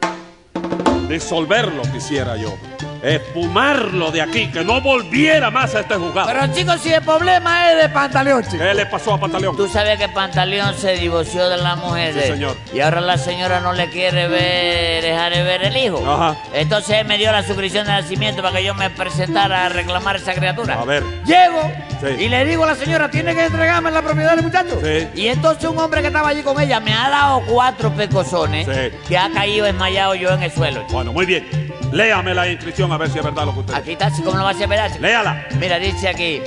Disolverlo 1.08 1.82
quisiera 1.92 2.36
yo. 2.36 2.54
Espumarlo 3.02 4.10
de 4.10 4.20
aquí, 4.22 4.48
que 4.48 4.64
no 4.64 4.80
volviera 4.80 5.50
más 5.50 5.74
a 5.74 5.80
este 5.80 5.94
juzgado. 5.94 6.28
Pero 6.28 6.52
chicos, 6.54 6.80
si 6.80 6.92
el 6.92 7.02
problema 7.02 7.70
es 7.72 7.82
de 7.82 7.88
Pantaleón, 7.88 8.42
chico. 8.44 8.58
¿Qué 8.58 8.74
le 8.74 8.86
pasó 8.86 9.14
a 9.14 9.20
Pantaleón? 9.20 9.56
Tú 9.56 9.68
sabes 9.68 9.98
que 9.98 10.08
Pantaleón 10.08 10.74
se 10.74 10.92
divorció 10.94 11.48
de 11.48 11.56
la 11.56 11.76
mujer. 11.76 12.14
Sí, 12.14 12.20
señor. 12.20 12.56
Y 12.72 12.80
ahora 12.80 13.00
la 13.00 13.18
señora 13.18 13.60
no 13.60 13.72
le 13.72 13.88
quiere 13.90 14.28
ver, 14.28 15.02
dejar 15.02 15.32
de 15.34 15.42
ver 15.42 15.64
el 15.64 15.76
hijo. 15.76 16.02
Ajá. 16.06 16.36
Entonces 16.52 16.98
él 17.00 17.06
me 17.06 17.18
dio 17.18 17.30
la 17.32 17.42
suscripción 17.42 17.86
de 17.86 17.92
nacimiento 17.92 18.42
para 18.42 18.56
que 18.58 18.64
yo 18.64 18.74
me 18.74 18.90
presentara 18.90 19.66
a 19.66 19.68
reclamar 19.68 20.16
esa 20.16 20.34
criatura. 20.34 20.74
A 20.80 20.84
ver. 20.84 21.02
Llego 21.24 21.60
Sí. 22.00 22.24
y 22.24 22.28
le 22.30 22.46
digo 22.46 22.64
a 22.64 22.68
la 22.68 22.74
señora, 22.76 23.10
tiene 23.10 23.34
que 23.34 23.44
entregarme 23.44 23.90
la 23.90 24.00
propiedad 24.00 24.34
del 24.34 24.42
muchacho. 24.44 24.78
Sí. 24.82 25.06
Y 25.14 25.28
entonces 25.28 25.68
un 25.68 25.78
hombre 25.78 26.00
que 26.00 26.06
estaba 26.06 26.28
allí 26.30 26.42
con 26.42 26.58
ella 26.58 26.80
me 26.80 26.94
ha 26.94 27.10
dado 27.10 27.42
cuatro 27.46 27.92
pecosones 27.92 28.66
que 29.06 29.18
ha 29.18 29.30
caído 29.30 29.66
desmayado 29.66 30.14
yo 30.14 30.30
en 30.30 30.42
el 30.42 30.50
suelo. 30.50 30.82
Bueno, 30.90 31.12
muy 31.12 31.26
bien. 31.26 31.69
Léame 31.92 32.35
la 32.35 32.48
inscripción 32.48 32.92
a 32.92 32.98
ver 32.98 33.11
si 33.11 33.18
es 33.18 33.24
verdad 33.24 33.46
lo 33.46 33.53
que 33.53 33.61
usted 33.61 33.74
Aquí 33.74 33.92
está, 33.92 34.07
así 34.07 34.22
como 34.22 34.37
lo 34.37 34.44
va 34.44 34.50
a 34.50 34.53
hacer, 34.53 34.68
¿verdad? 34.68 34.90
Léala. 35.00 35.46
Mira, 35.59 35.79
dice 35.79 36.09
aquí. 36.09 36.40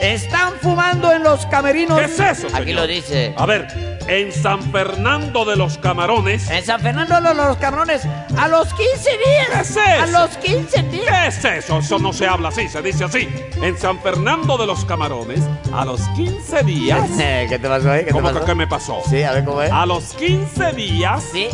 Están 0.00 0.52
fumando 0.60 1.12
en 1.12 1.22
los 1.22 1.46
camerinos. 1.46 1.98
¿Qué 1.98 2.04
es 2.06 2.20
eso, 2.20 2.48
Aquí 2.48 2.66
señor? 2.66 2.82
lo 2.82 2.86
dice. 2.86 3.32
A 3.36 3.46
ver, 3.46 3.93
en 4.08 4.32
San 4.32 4.62
Fernando 4.72 5.44
de 5.44 5.56
los 5.56 5.78
Camarones. 5.78 6.50
En 6.50 6.64
San 6.64 6.80
Fernando 6.80 7.20
de 7.20 7.34
los 7.34 7.56
Camarones, 7.56 8.02
a 8.38 8.48
los 8.48 8.72
15 8.74 9.10
días. 9.10 9.48
¿Qué 9.52 9.60
es 9.62 9.76
A 9.76 10.04
eso? 10.04 10.12
los 10.12 10.36
15 10.38 10.82
días. 10.84 11.04
¿Qué 11.08 11.28
es 11.28 11.64
eso? 11.64 11.78
Eso 11.78 11.98
no 11.98 12.12
se 12.12 12.26
habla 12.26 12.48
así, 12.48 12.68
se 12.68 12.82
dice 12.82 13.04
así. 13.04 13.28
En 13.62 13.78
San 13.78 13.98
Fernando 14.00 14.56
de 14.58 14.66
los 14.66 14.84
Camarones, 14.84 15.40
a 15.72 15.84
los 15.84 16.00
15 16.16 16.62
días. 16.64 17.08
¿Qué 17.16 17.58
te 17.60 17.68
pasó 17.68 17.90
ahí? 17.90 18.04
¿Qué 18.04 18.10
¿Cómo 18.10 18.32
te 18.32 18.40
que 18.40 18.44
qué 18.46 18.54
me 18.54 18.66
pasó? 18.66 19.00
Sí, 19.08 19.22
a 19.22 19.32
ver 19.32 19.44
cómo 19.44 19.62
es. 19.62 19.70
A 19.72 19.86
los 19.86 20.14
15 20.14 20.72
días. 20.72 21.24
Sí. 21.32 21.48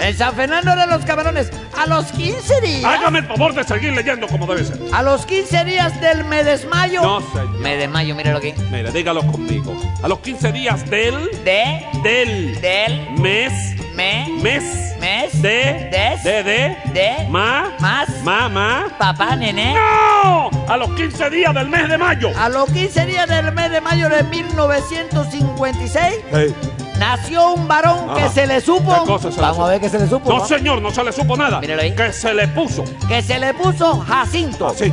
En 0.00 0.16
San 0.16 0.34
Fernando 0.34 0.74
de 0.74 0.86
los 0.86 1.04
Camarones, 1.04 1.50
a 1.78 1.86
los 1.86 2.06
15 2.06 2.60
días. 2.60 2.84
Hágame 2.84 3.20
el 3.20 3.26
favor 3.26 3.54
de 3.54 3.62
seguir 3.64 3.92
leyendo 3.92 4.26
como 4.26 4.46
debe 4.46 4.64
ser. 4.64 4.78
A 4.92 5.02
los 5.02 5.24
15 5.26 5.64
días 5.64 6.00
del 6.00 6.24
me 6.24 6.42
desmayo. 6.44 7.00
No, 7.02 7.20
señor. 7.20 7.48
Me 7.60 7.76
desmayo, 7.76 8.14
míralo 8.14 8.38
aquí. 8.38 8.52
Mire, 8.70 8.90
dígalo 8.90 9.22
conmigo. 9.26 9.74
A 10.02 10.08
los 10.08 10.18
15 10.18 10.52
días 10.52 10.88
del. 10.90 11.30
De. 11.44 11.83
Del. 12.02 12.60
Del. 12.60 13.10
Mes. 13.20 13.52
Me. 13.94 14.26
Mes. 14.42 14.64
Mes. 15.00 15.42
De. 15.42 15.88
Des. 15.90 16.22
De. 16.24 16.42
De. 16.42 16.76
De. 16.92 17.28
Ma. 17.28 17.72
Más. 17.80 18.08
Ma. 18.22 18.48
Ma. 18.48 18.86
Papá, 18.98 19.36
nené. 19.36 19.74
¡No! 19.74 20.50
A 20.68 20.76
los 20.76 20.90
15 20.94 21.30
días 21.30 21.54
del 21.54 21.68
mes 21.68 21.88
de 21.88 21.98
mayo. 21.98 22.30
A 22.38 22.48
los 22.48 22.70
15 22.70 23.06
días 23.06 23.28
del 23.28 23.52
mes 23.52 23.70
de 23.70 23.80
mayo 23.80 24.08
de 24.08 24.22
1956 24.24 26.14
Sí. 26.32 26.54
nació 26.98 27.52
un 27.52 27.68
varón 27.68 28.10
Ajá. 28.10 28.14
que 28.22 28.28
se 28.30 28.46
le 28.46 28.60
supo. 28.60 28.92
¿Qué 29.04 29.06
cosa 29.10 29.30
se 29.30 29.36
le 29.36 29.42
Vamos 29.42 29.56
supo? 29.56 29.66
a 29.66 29.70
ver 29.70 29.80
qué 29.80 29.88
se 29.88 29.98
le 29.98 30.06
supo. 30.08 30.28
No, 30.32 30.46
señor, 30.46 30.80
no 30.82 30.90
se 30.90 31.04
le 31.04 31.12
supo 31.12 31.36
nada. 31.36 31.60
Míralo 31.60 31.82
ahí. 31.82 31.92
Que 31.94 32.12
se 32.12 32.32
le 32.34 32.48
puso. 32.48 32.84
Que 33.08 33.22
se 33.22 33.38
le 33.38 33.52
puso 33.54 34.00
Jacinto. 34.00 34.68
Así. 34.68 34.92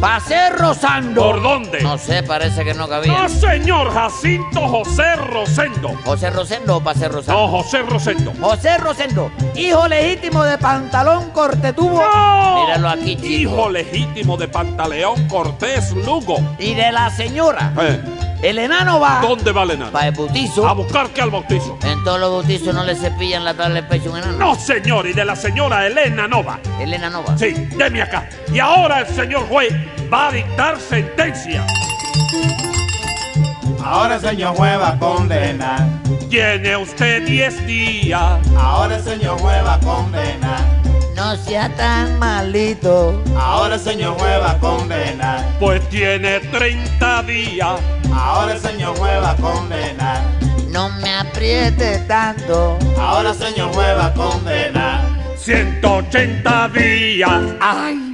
Pasé 0.00 0.50
rozando. 0.50 1.22
¿Por 1.22 1.42
dónde? 1.42 1.80
No 1.80 1.96
sé, 1.96 2.22
parece 2.22 2.64
que 2.64 2.74
no 2.74 2.88
cabía. 2.88 3.12
No, 3.12 3.28
señor, 3.28 3.92
Jacinto 3.92 4.60
José 4.68 5.16
Rosendo. 5.16 5.88
José 6.04 6.30
Rosendo 6.30 6.76
o 6.76 6.80
Pasé 6.80 7.08
Rosando. 7.08 7.40
No, 7.40 7.48
José 7.48 7.82
Rosendo. 7.82 8.32
José 8.40 8.76
Rosendo, 8.78 9.30
hijo 9.54 9.88
legítimo 9.88 10.44
de 10.44 10.58
Pantalón 10.58 11.30
Cortetubo. 11.30 12.02
¡No! 12.02 12.66
Míralo 12.66 12.88
aquí, 12.88 13.16
chico. 13.16 13.26
Hijo 13.26 13.70
legítimo 13.70 14.36
de 14.36 14.48
Pantaleón 14.48 15.28
Cortés 15.28 15.92
Lugo. 15.92 16.36
Y 16.58 16.74
de 16.74 16.92
la 16.92 17.10
señora. 17.10 17.72
Eh, 17.80 18.00
El 18.42 18.58
enano 18.58 19.00
va. 19.00 19.20
¿Dónde 19.22 19.50
va 19.52 19.62
el 19.62 19.72
enano? 19.72 19.92
Para 19.92 20.08
el 20.08 20.14
bautizo. 20.14 20.66
A 20.68 20.72
buscar 20.72 21.10
que 21.10 21.20
al 21.20 21.30
bautizo. 21.30 21.78
En 21.82 22.02
todos 22.04 22.20
los 22.20 22.30
bautizos 22.30 22.74
no 22.74 22.84
le 22.84 22.94
cepillan 22.94 23.44
la 23.44 23.54
tabla 23.54 23.76
del 23.76 23.86
pecho 23.86 24.10
a 24.10 24.12
un 24.12 24.18
enano. 24.18 24.38
No, 24.38 24.54
señor, 24.54 25.06
y 25.06 25.12
de 25.12 25.24
la 25.24 25.34
señora 25.36 25.86
Elena 25.86 26.28
Nova. 26.28 26.60
Elena 26.80 27.08
no 27.10 27.24
va. 27.24 27.36
Sí, 27.38 27.52
deme 27.76 28.02
acá. 28.02 28.28
Y 28.52 28.58
ahora 28.58 29.00
el 29.00 29.06
señor 29.06 29.46
juez 29.48 29.72
va 30.12 30.28
a 30.28 30.32
dictar 30.32 30.78
sentencia. 30.78 31.66
Ahora 33.82 34.16
el 34.16 34.20
señor 34.20 34.54
juez 34.56 34.78
va 34.80 34.88
a 34.88 34.98
condenar. 34.98 35.86
Tiene 36.28 36.76
usted 36.76 37.24
10 37.24 37.66
días. 37.66 38.38
Ahora 38.58 38.96
el 38.96 39.02
señor 39.02 39.40
juez 39.40 39.64
va 39.64 39.74
a 39.74 39.80
condenar. 39.80 40.60
No 41.14 41.34
sea 41.36 41.68
tan 41.74 42.18
malito. 42.18 43.22
Ahora 43.38 43.76
el 43.76 43.80
señor 43.80 44.18
juez 44.18 44.40
va 44.40 44.50
a 44.50 44.58
condenar. 44.58 45.44
Pues 45.58 45.88
tiene 45.88 46.40
30 46.40 47.22
días. 47.22 47.80
Ahora 48.16 48.54
el 48.54 48.60
señor 48.60 48.96
juez 48.96 49.22
va 49.22 49.30
a 49.32 49.36
condenar. 49.36 50.22
No 50.70 50.88
me 51.00 51.14
apriete 51.14 51.98
tanto. 52.08 52.78
Ahora 52.98 53.30
el 53.30 53.36
señor 53.36 53.72
juez 53.74 53.96
va 53.96 54.06
a 54.06 54.14
condenar. 54.14 55.00
180 55.36 56.68
días. 56.70 57.42
¡Ay! 57.60 58.05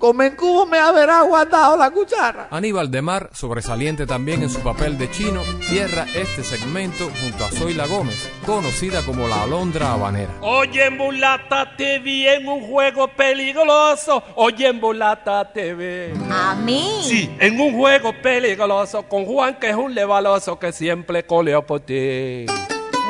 Como 0.00 0.22
en 0.22 0.34
cubo 0.34 0.64
me 0.64 0.78
habrá 0.78 1.18
aguantado 1.18 1.76
la 1.76 1.90
cuchara. 1.90 2.48
Aníbal 2.50 2.90
de 2.90 3.02
Mar, 3.02 3.28
sobresaliente 3.34 4.06
también 4.06 4.42
en 4.42 4.48
su 4.48 4.60
papel 4.60 4.96
de 4.96 5.10
chino, 5.10 5.42
cierra 5.60 6.06
este 6.14 6.42
segmento 6.42 7.10
junto 7.20 7.44
a 7.44 7.50
Zoila 7.50 7.86
Gómez, 7.86 8.30
conocida 8.46 9.02
como 9.04 9.28
la 9.28 9.42
Alondra 9.42 9.92
Habanera. 9.92 10.32
Oye, 10.40 10.88
mulata, 10.88 11.76
te 11.76 11.98
vi 11.98 12.26
en 12.26 12.48
un 12.48 12.66
juego 12.66 13.08
peligroso. 13.08 14.22
Oye, 14.36 14.72
mulata, 14.72 15.52
te 15.52 15.74
vi. 15.74 16.18
¿A 16.30 16.54
mí? 16.54 17.02
Sí, 17.02 17.30
en 17.38 17.60
un 17.60 17.76
juego 17.76 18.14
peligroso 18.22 19.02
con 19.02 19.26
Juan, 19.26 19.56
que 19.56 19.68
es 19.68 19.76
un 19.76 19.94
levaloso 19.94 20.58
que 20.58 20.72
siempre 20.72 21.26
coleó 21.26 21.66
por 21.66 21.80
ti. 21.80 22.46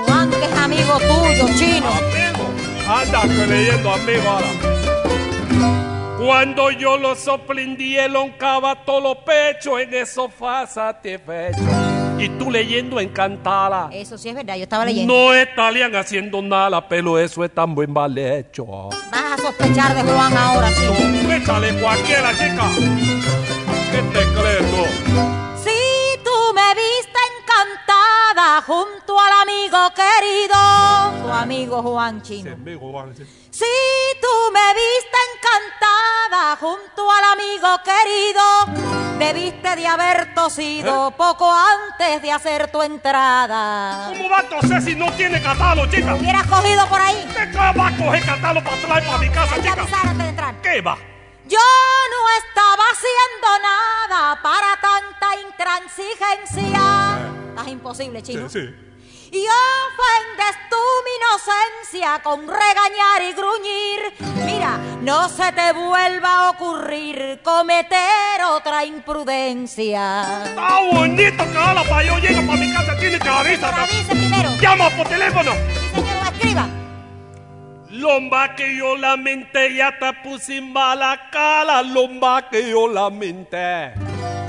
Juan, 0.07 0.29
que 0.29 0.45
es 0.45 0.53
amigo 0.55 0.99
tuyo, 0.99 1.47
chino. 1.57 1.87
Anda, 2.89 3.23
que 3.23 3.47
leyendo 3.47 3.93
amigo 3.93 4.29
ahora. 4.29 4.80
Cuando 6.23 6.71
yo 6.71 6.99
lo 6.99 7.15
sorprendí, 7.15 7.97
él 7.97 8.15
oncaba 8.15 8.85
todos 8.85 9.03
los 9.03 9.17
pechos 9.25 9.81
en 9.81 9.95
el 9.95 10.07
sofá 10.07 10.67
satisfecho. 10.67 11.63
Y 12.19 12.29
tú 12.39 12.51
leyendo 12.51 13.01
encantada. 13.01 13.89
Eso 13.91 14.19
sí 14.19 14.29
es 14.29 14.35
verdad, 14.35 14.57
yo 14.57 14.65
estaba 14.65 14.85
leyendo. 14.85 15.15
No 15.15 15.33
estarían 15.33 15.97
haciendo 15.97 16.43
nada, 16.43 16.87
pero 16.87 17.19
eso 17.19 17.43
es 17.43 17.55
tan 17.55 17.75
buen 17.75 17.91
mal 17.91 18.19
hecho. 18.19 18.67
Vas 18.67 19.33
a 19.33 19.37
sospechar 19.39 19.95
de 19.95 20.03
Juan 20.03 20.37
ahora, 20.37 20.69
chino. 20.75 21.35
Échale 21.35 21.73
cualquiera, 21.81 22.33
chica. 22.33 22.69
¿Qué 23.91 24.03
te 24.13 24.25
crees 24.39 25.30
junto 28.67 29.19
al 29.19 29.33
amigo 29.43 29.79
querido, 29.95 31.23
tu 31.23 31.33
amigo 31.33 31.83
Juan 31.83 32.23
Chino. 32.23 32.57
Si 33.51 33.65
tú 34.21 34.53
me 34.53 34.75
viste 34.75 35.19
encantada 35.35 36.57
junto 36.57 37.11
al 37.11 37.25
amigo 37.33 37.69
querido, 37.85 39.19
debiste 39.19 39.77
de 39.77 39.87
haber 39.87 40.35
tosido 40.35 41.11
poco 41.13 41.53
antes 41.53 42.23
de 42.23 42.33
hacer 42.33 42.71
tu 42.71 42.81
entrada. 42.83 44.09
¿Cómo 44.09 44.31
va 44.31 44.39
a 44.39 44.49
toser 44.49 44.81
si 44.83 44.95
no 44.95 45.13
tiene 45.13 45.43
catálogo, 45.43 45.91
chica? 45.91 46.15
Hubieras 46.15 46.47
cogido 46.47 46.87
por 46.87 47.01
ahí. 47.01 47.29
¿Qué 47.35 47.57
va 47.57 47.89
a 47.89 47.97
coger 47.97 48.25
catálogo 48.25 48.65
para 48.71 48.83
traer 48.83 49.07
para 49.07 49.19
mi 49.19 49.29
casa, 49.29 49.57
chica? 49.57 49.73
avisar 49.73 50.07
antes 50.07 50.25
de 50.25 50.29
entrar. 50.29 50.55
¿Qué 50.63 50.81
va? 50.81 50.97
Yo 51.47 51.59
no 51.59 52.29
estaba 52.47 52.85
haciendo 52.93 53.49
nada 53.63 54.41
para 54.41 54.81
tanta 54.81 55.37
intransigencia. 55.47 57.40
Estás 57.51 57.69
imposible, 57.69 58.23
chino. 58.23 58.49
Sí. 58.49 58.61
Y 59.33 59.45
ofendes 59.47 60.57
tú 60.69 60.77
mi 61.05 61.11
inocencia 61.21 62.21
con 62.23 62.49
regañar 62.49 63.23
y 63.29 63.33
gruñir. 63.33 64.45
Mira, 64.45 64.79
no 65.03 65.29
se 65.29 65.53
te 65.53 65.73
vuelva 65.73 66.47
a 66.47 66.51
ocurrir 66.51 67.41
cometer 67.43 68.43
otra 68.49 68.85
imprudencia. 68.85 70.45
Está 70.45 70.81
bonito 70.93 71.45
que 71.51 71.59
ahora 71.59 71.83
para 71.85 72.03
yo 72.05 72.19
llego 72.19 72.47
para 72.47 72.59
mi 72.59 72.73
casa 72.73 72.97
tiene 72.99 73.19
que 73.19 73.29
avisar. 73.29 73.81
avise 73.81 74.11
primero. 74.17 74.51
Llama 74.61 74.91
por 74.91 75.09
teléfono. 75.09 75.53
Señor, 75.95 76.33
escriba. 76.33 76.69
Lomba 77.91 78.55
que 78.57 78.77
yo 78.77 78.97
lamenté, 78.97 79.75
ya 79.75 79.97
te 79.99 80.13
puse 80.25 80.57
en 80.57 80.73
bala 80.73 81.29
cala, 81.31 81.83
lomba 81.83 82.49
que 82.49 82.71
yo 82.71 82.89
lamenté, 82.89 83.93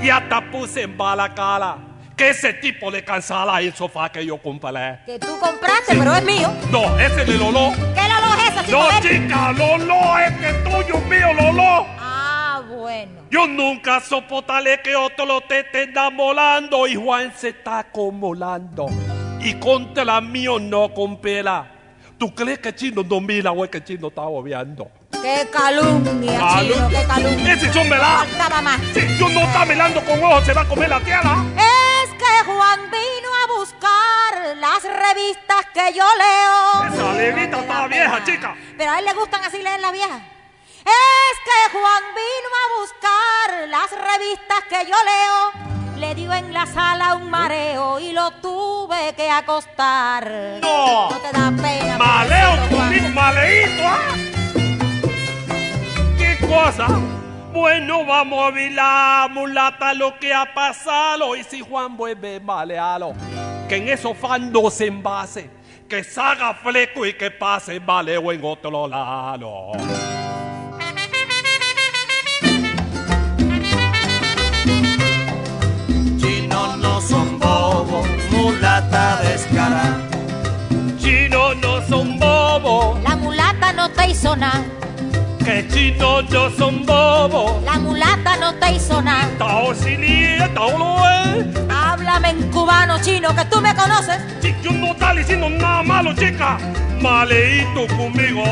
ya 0.02 0.26
te 0.28 0.42
puse 0.50 0.82
en 0.82 0.96
bala 0.96 1.34
cala. 1.34 1.91
Que 2.22 2.30
ese 2.30 2.52
tipo 2.52 2.88
le 2.88 3.02
cansala 3.02 3.60
el 3.60 3.74
sofá 3.74 4.08
que 4.08 4.24
yo 4.24 4.38
compré. 4.38 5.00
Que 5.04 5.18
tú 5.18 5.36
compraste, 5.40 5.96
pero 5.96 6.14
es 6.14 6.22
mío. 6.22 6.52
No, 6.70 6.96
ese 6.96 7.24
de 7.24 7.36
Lolo. 7.36 7.72
¿Qué 7.96 8.08
Lolo 8.08 8.34
es 8.36 8.62
ese? 8.62 8.70
No, 8.70 9.00
chica, 9.00 9.50
Lolo, 9.50 10.18
es 10.20 10.62
tuyo, 10.62 11.00
mío, 11.08 11.32
Lolo. 11.32 11.84
Ah, 11.98 12.62
bueno. 12.68 13.22
Yo 13.28 13.48
nunca 13.48 13.98
soportaré 13.98 14.80
que 14.82 14.94
otro 14.94 15.26
lo 15.26 15.40
te 15.40 15.58
esté 15.62 15.82
enamorando 15.82 16.86
y 16.86 16.94
Juan 16.94 17.32
se 17.36 17.48
está 17.48 17.80
acumulando. 17.80 18.86
Y 19.40 19.54
contra 19.54 20.20
mío 20.20 20.60
no 20.60 20.94
compela. 20.94 21.72
¿Tú 22.18 22.32
crees 22.32 22.60
que 22.60 22.72
Chino 22.72 23.02
no 23.02 23.20
mira 23.20 23.50
o 23.50 23.64
es 23.64 23.70
que 23.72 23.82
Chino 23.82 24.06
está 24.06 24.22
obviando? 24.22 24.88
Qué 25.10 25.48
calumnia, 25.50 26.32
chino, 26.32 26.74
Calumnia. 26.74 27.00
qué 27.00 27.06
calumnia. 27.06 27.52
Ese 27.52 27.72
son 27.72 27.88
más. 27.88 28.80
Si 28.94 29.18
yo 29.18 29.28
no 29.28 29.40
está 29.40 29.64
mirando 29.64 30.00
con 30.04 30.22
ojos, 30.22 30.44
se 30.44 30.52
va 30.52 30.62
a 30.62 30.68
comer 30.68 30.88
la 30.88 31.00
tierra. 31.00 31.44
Es 31.56 31.64
que 31.64 31.71
Juan 32.44 32.90
vino 32.90 33.28
a 33.42 33.58
buscar 33.58 34.56
las 34.56 34.82
revistas 34.82 35.66
que 35.72 35.92
yo 35.92 36.04
leo. 36.16 36.92
Esa 36.92 37.12
librita 37.12 37.60
está 37.60 37.86
vieja, 37.86 38.24
chica. 38.24 38.56
Pero 38.76 38.90
a 38.90 38.98
él 38.98 39.04
le 39.04 39.14
gustan 39.14 39.44
así 39.44 39.62
leer 39.62 39.80
las 39.80 39.92
viejas. 39.92 40.20
Es 40.84 41.38
que 41.44 41.78
Juan 41.78 42.02
vino 42.14 42.50
a 42.58 42.80
buscar 42.80 43.68
las 43.68 43.90
revistas 43.90 44.64
que 44.68 44.90
yo 44.90 44.96
leo. 45.04 45.98
Le 45.98 46.14
dio 46.16 46.32
en 46.32 46.52
la 46.52 46.66
sala 46.66 47.14
un 47.14 47.30
mareo 47.30 48.00
y 48.00 48.10
lo 48.12 48.32
tuve 48.32 49.14
que 49.14 49.30
acostar. 49.30 50.28
No. 50.60 51.10
No 51.10 51.18
te 51.18 51.30
da 51.30 51.52
pena. 51.52 51.98
Maleo 51.98 52.68
conmigo, 52.70 53.08
maleíto, 53.10 53.82
¿ah? 53.86 54.14
¿Qué 56.18 56.38
cosa? 56.46 56.88
Bueno, 57.52 58.06
vamos 58.06 58.46
a 58.46 58.50
ver 58.50 58.72
la 58.72 59.28
mulata 59.30 59.92
lo 59.92 60.18
que 60.18 60.32
ha 60.32 60.54
pasado. 60.54 61.36
Y 61.36 61.44
si 61.44 61.60
Juan 61.60 61.96
vuelve 61.98 62.40
malealo, 62.40 63.12
que 63.68 63.76
en 63.76 63.88
esos 63.88 64.16
fandos 64.16 64.72
se 64.72 64.86
envase, 64.86 65.50
que 65.86 66.02
salga 66.02 66.54
fleco 66.54 67.04
y 67.04 67.12
que 67.12 67.30
pase 67.30 67.78
maleo 67.78 68.32
en 68.32 68.42
otro 68.42 68.88
lado. 68.88 69.72
Chinos 76.18 76.78
no 76.78 77.00
son 77.02 77.38
bobos, 77.38 78.08
mulata 78.30 79.20
descarada. 79.24 80.00
Chinos 80.98 81.56
no 81.58 81.86
son 81.86 82.18
bobos, 82.18 83.02
La 83.02 83.14
mulata 83.16 83.74
no 83.74 83.90
te 83.90 84.08
hizo 84.08 84.34
nada. 84.36 84.64
Que 85.44 85.66
chinos 85.68 86.30
no 86.30 86.50
son 86.50 86.86
bobos. 86.86 87.62
La 87.64 87.78
mulata 87.78 88.36
no 88.36 88.54
te 88.54 88.72
hizo 88.72 89.02
nada. 89.02 89.28
Tao 89.38 89.72
tao 90.54 90.78
lo 90.78 91.08
es. 91.08 91.46
Háblame 91.68 92.30
en 92.30 92.50
cubano 92.50 93.00
chino 93.02 93.34
que 93.34 93.44
tú 93.46 93.60
me 93.60 93.74
conoces. 93.74 94.18
Si 94.40 94.54
yo 94.62 94.72
no 94.72 94.92
está 94.92 95.14
diciendo 95.14 95.48
nada 95.50 95.82
malo, 95.82 96.14
chica. 96.14 96.58
Maleíto 97.00 97.86
conmigo. 97.96 98.44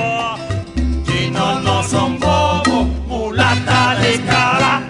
Chinos 1.05 1.63
no 1.63 1.83
son 1.83 2.19
bobos, 2.19 2.87
mulata 3.07 3.97
descarada. 4.01 4.83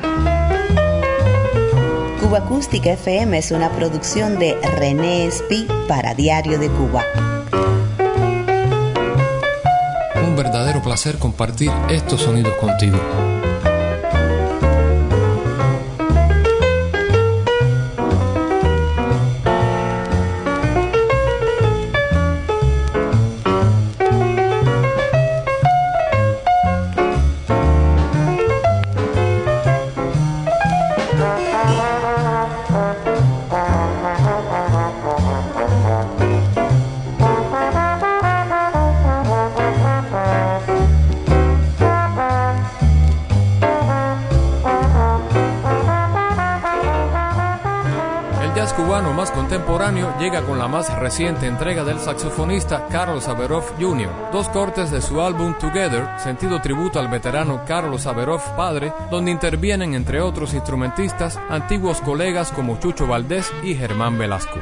Cuba 2.20 2.38
Acústica 2.38 2.92
FM 2.92 3.38
es 3.38 3.50
una 3.50 3.70
producción 3.70 4.38
de 4.38 4.56
René 4.78 5.26
Espi 5.26 5.66
para 5.88 6.14
Diario 6.14 6.58
de 6.58 6.68
Cuba. 6.68 7.04
Verdadero 10.42 10.80
placer 10.80 11.18
compartir 11.18 11.70
estos 11.90 12.22
sonidos 12.22 12.54
contigo. 12.54 12.96
Llega 50.20 50.42
con 50.42 50.58
la 50.58 50.68
más 50.68 50.94
reciente 50.98 51.46
entrega 51.46 51.82
del 51.82 51.98
saxofonista 51.98 52.86
Carlos 52.90 53.26
Averoff 53.26 53.72
Jr., 53.80 54.10
dos 54.30 54.50
cortes 54.50 54.90
de 54.90 55.00
su 55.00 55.22
álbum 55.22 55.54
Together, 55.58 56.06
sentido 56.18 56.60
tributo 56.60 57.00
al 57.00 57.08
veterano 57.08 57.62
Carlos 57.66 58.06
Averoff 58.06 58.46
padre, 58.50 58.92
donde 59.10 59.30
intervienen 59.30 59.94
entre 59.94 60.20
otros 60.20 60.52
instrumentistas 60.52 61.38
antiguos 61.48 62.02
colegas 62.02 62.52
como 62.52 62.78
Chucho 62.78 63.06
Valdés 63.06 63.50
y 63.62 63.74
Germán 63.74 64.18
Velasco. 64.18 64.58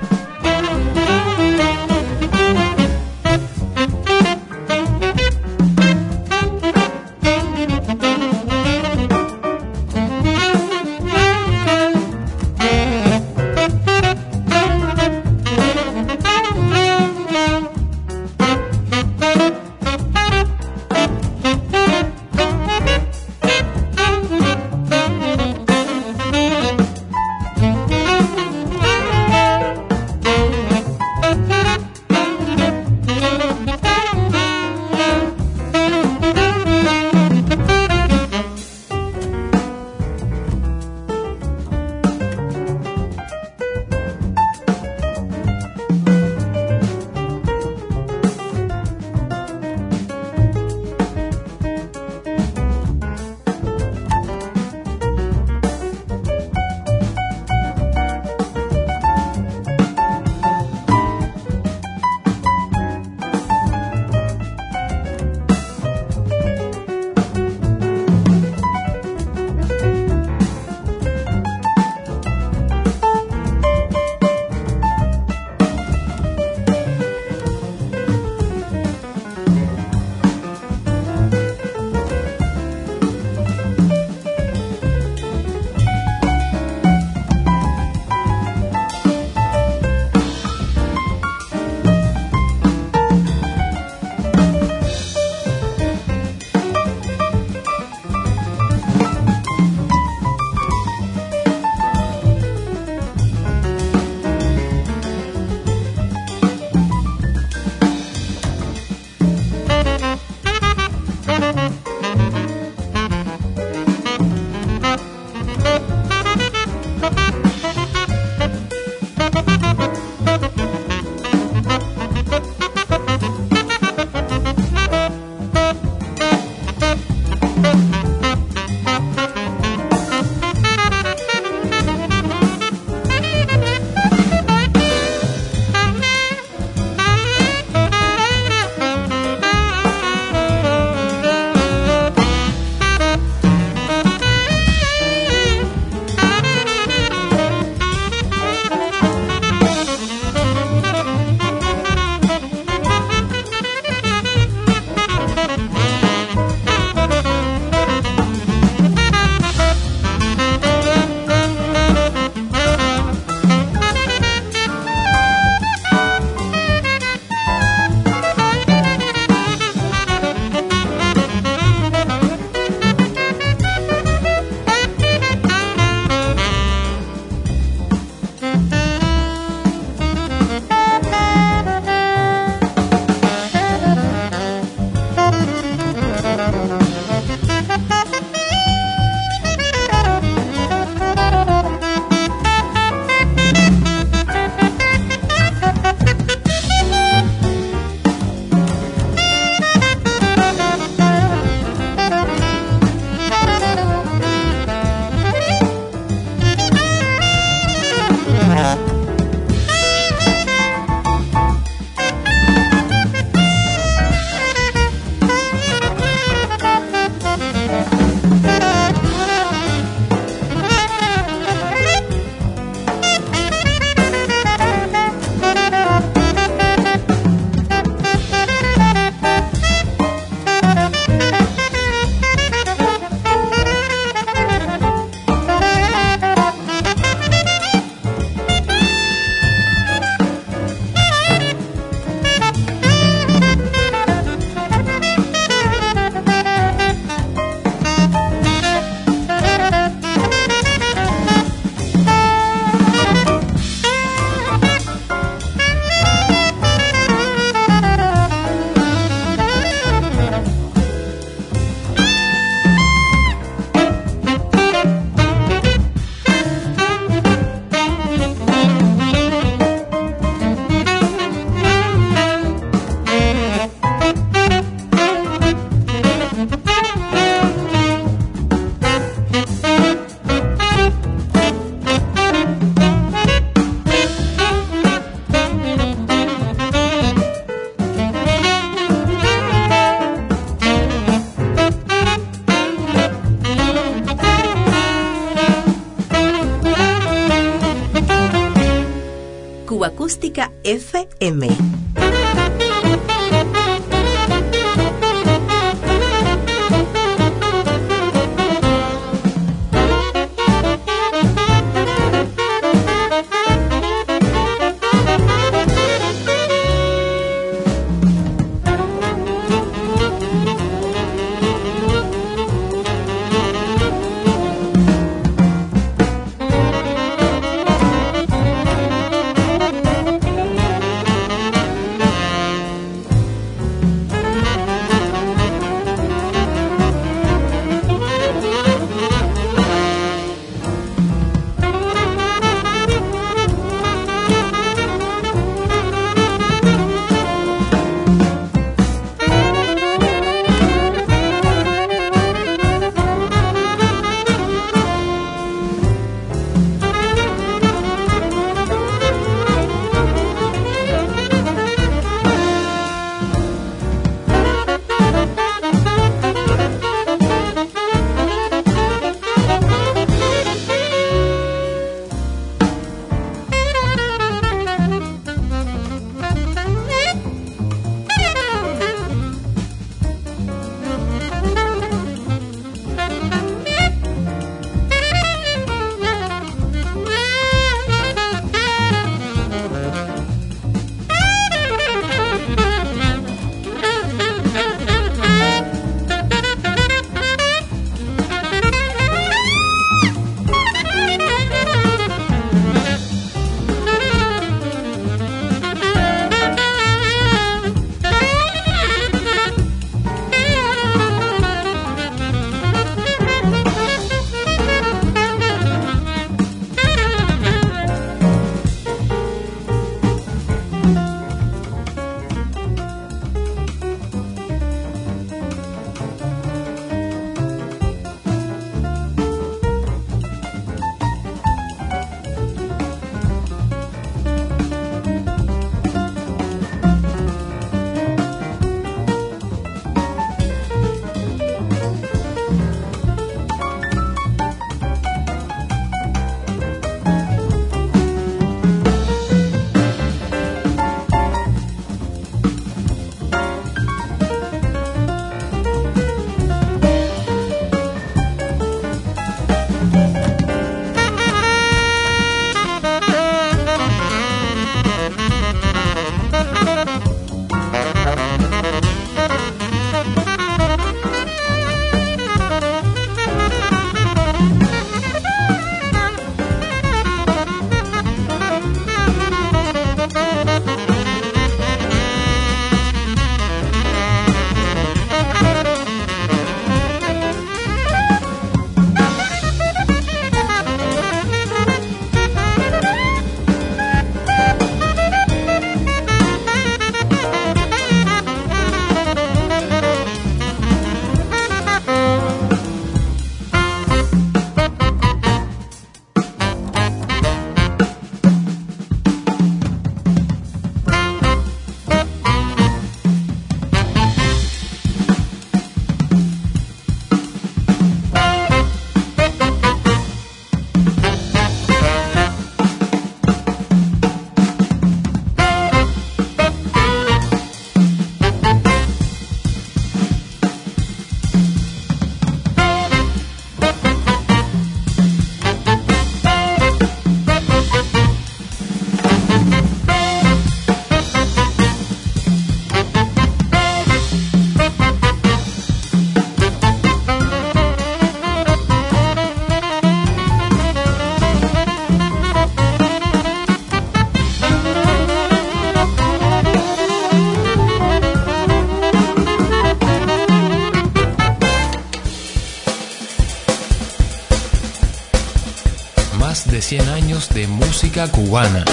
Cubana. 568.29 568.67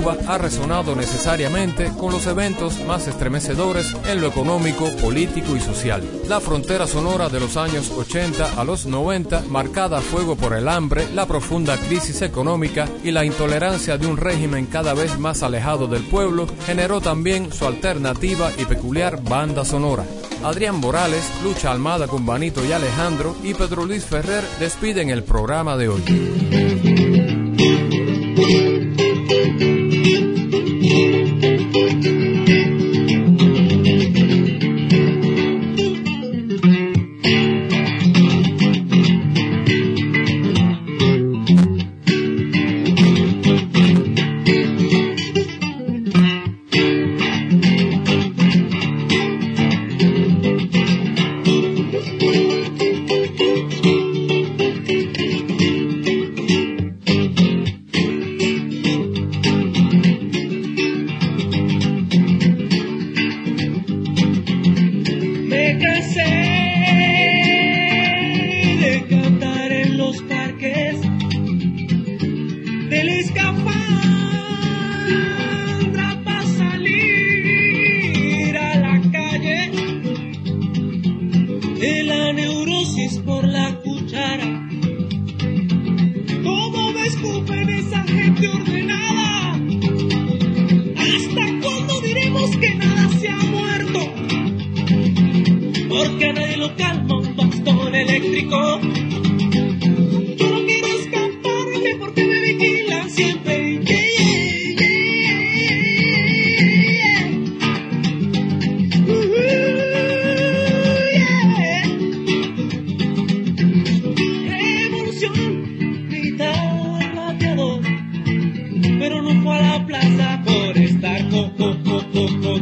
Ha 0.00 0.38
resonado 0.38 0.96
necesariamente 0.96 1.92
con 1.98 2.12
los 2.12 2.26
eventos 2.26 2.80
más 2.86 3.06
estremecedores 3.06 3.94
en 4.06 4.22
lo 4.22 4.28
económico, 4.28 4.88
político 4.96 5.54
y 5.56 5.60
social. 5.60 6.02
La 6.26 6.40
frontera 6.40 6.86
sonora 6.86 7.28
de 7.28 7.38
los 7.38 7.58
años 7.58 7.90
80 7.90 8.58
a 8.58 8.64
los 8.64 8.86
90, 8.86 9.42
marcada 9.50 9.98
a 9.98 10.00
fuego 10.00 10.36
por 10.36 10.54
el 10.54 10.68
hambre, 10.68 11.06
la 11.12 11.26
profunda 11.26 11.76
crisis 11.76 12.22
económica 12.22 12.88
y 13.04 13.10
la 13.10 13.26
intolerancia 13.26 13.98
de 13.98 14.06
un 14.06 14.16
régimen 14.16 14.64
cada 14.66 14.94
vez 14.94 15.18
más 15.18 15.42
alejado 15.42 15.86
del 15.86 16.04
pueblo, 16.04 16.46
generó 16.64 17.02
también 17.02 17.52
su 17.52 17.66
alternativa 17.66 18.50
y 18.56 18.64
peculiar 18.64 19.22
banda 19.22 19.66
sonora. 19.66 20.06
Adrián 20.42 20.80
Morales, 20.80 21.30
Lucha 21.44 21.70
Almada 21.70 22.08
con 22.08 22.24
Banito 22.24 22.64
y 22.64 22.72
Alejandro 22.72 23.36
y 23.42 23.52
Pedro 23.52 23.84
Luis 23.84 24.06
Ferrer 24.06 24.44
despiden 24.58 25.10
el 25.10 25.24
programa 25.24 25.76
de 25.76 25.88
hoy. 25.88 26.02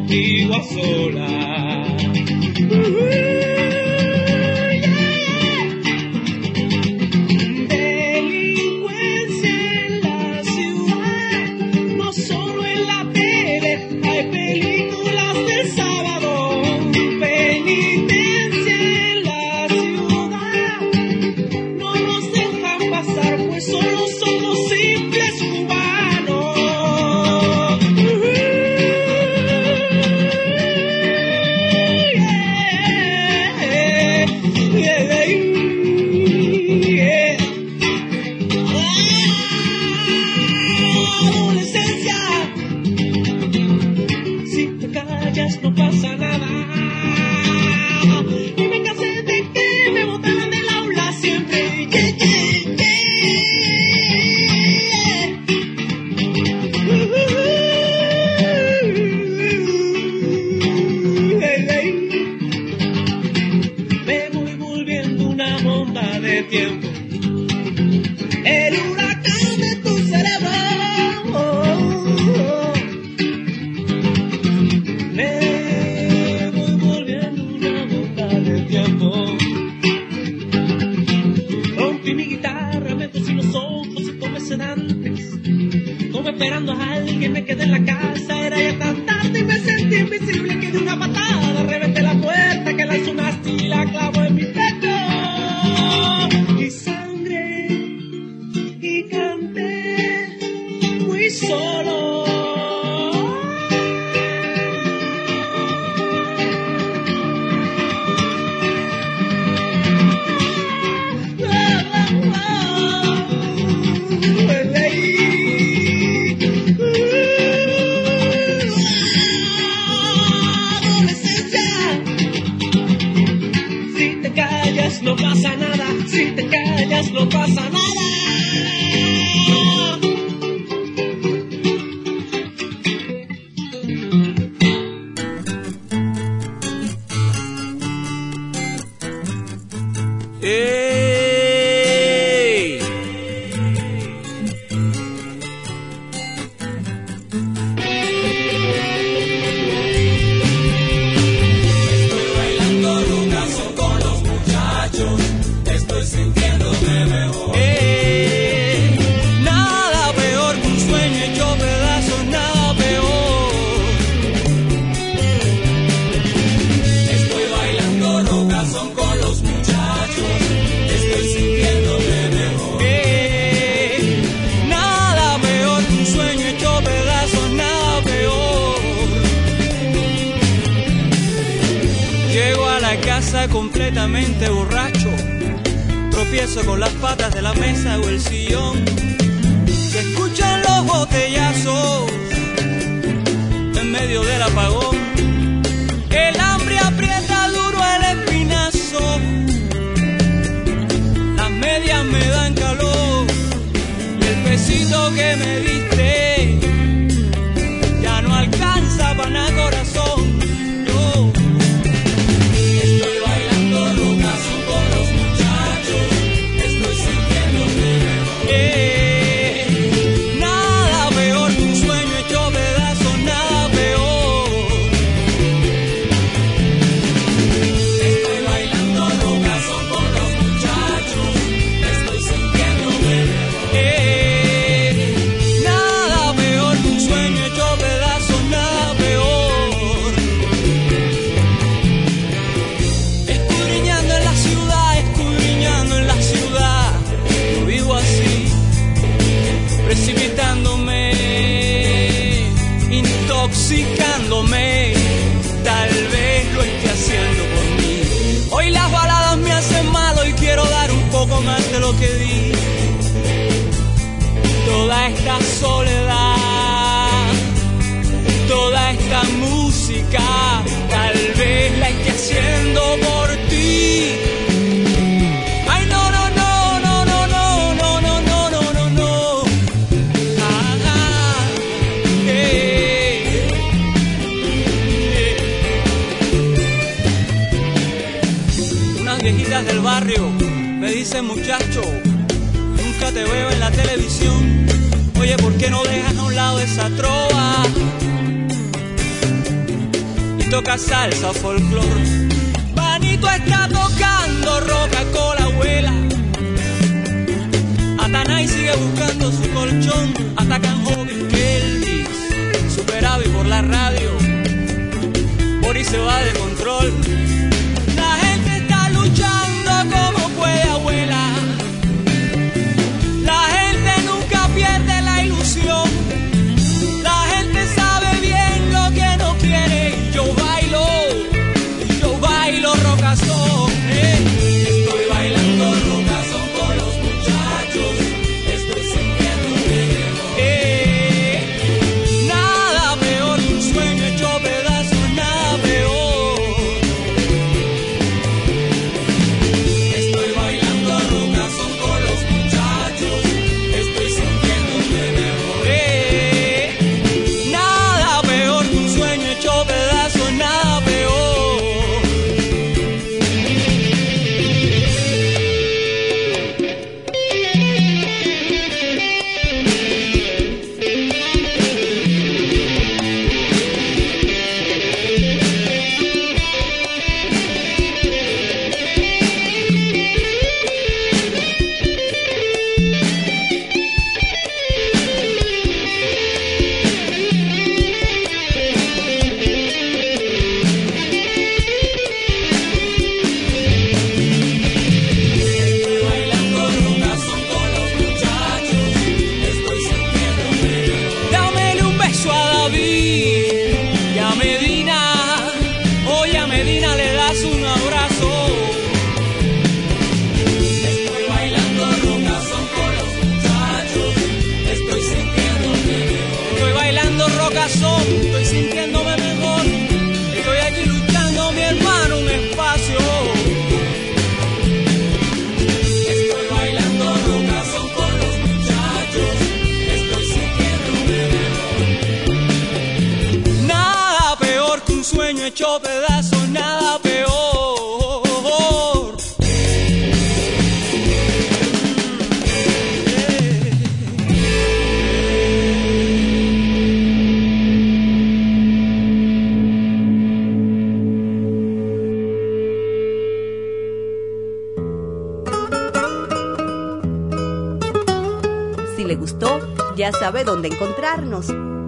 contigo 0.09 0.55
a 0.55 0.63
solas. 0.63 1.68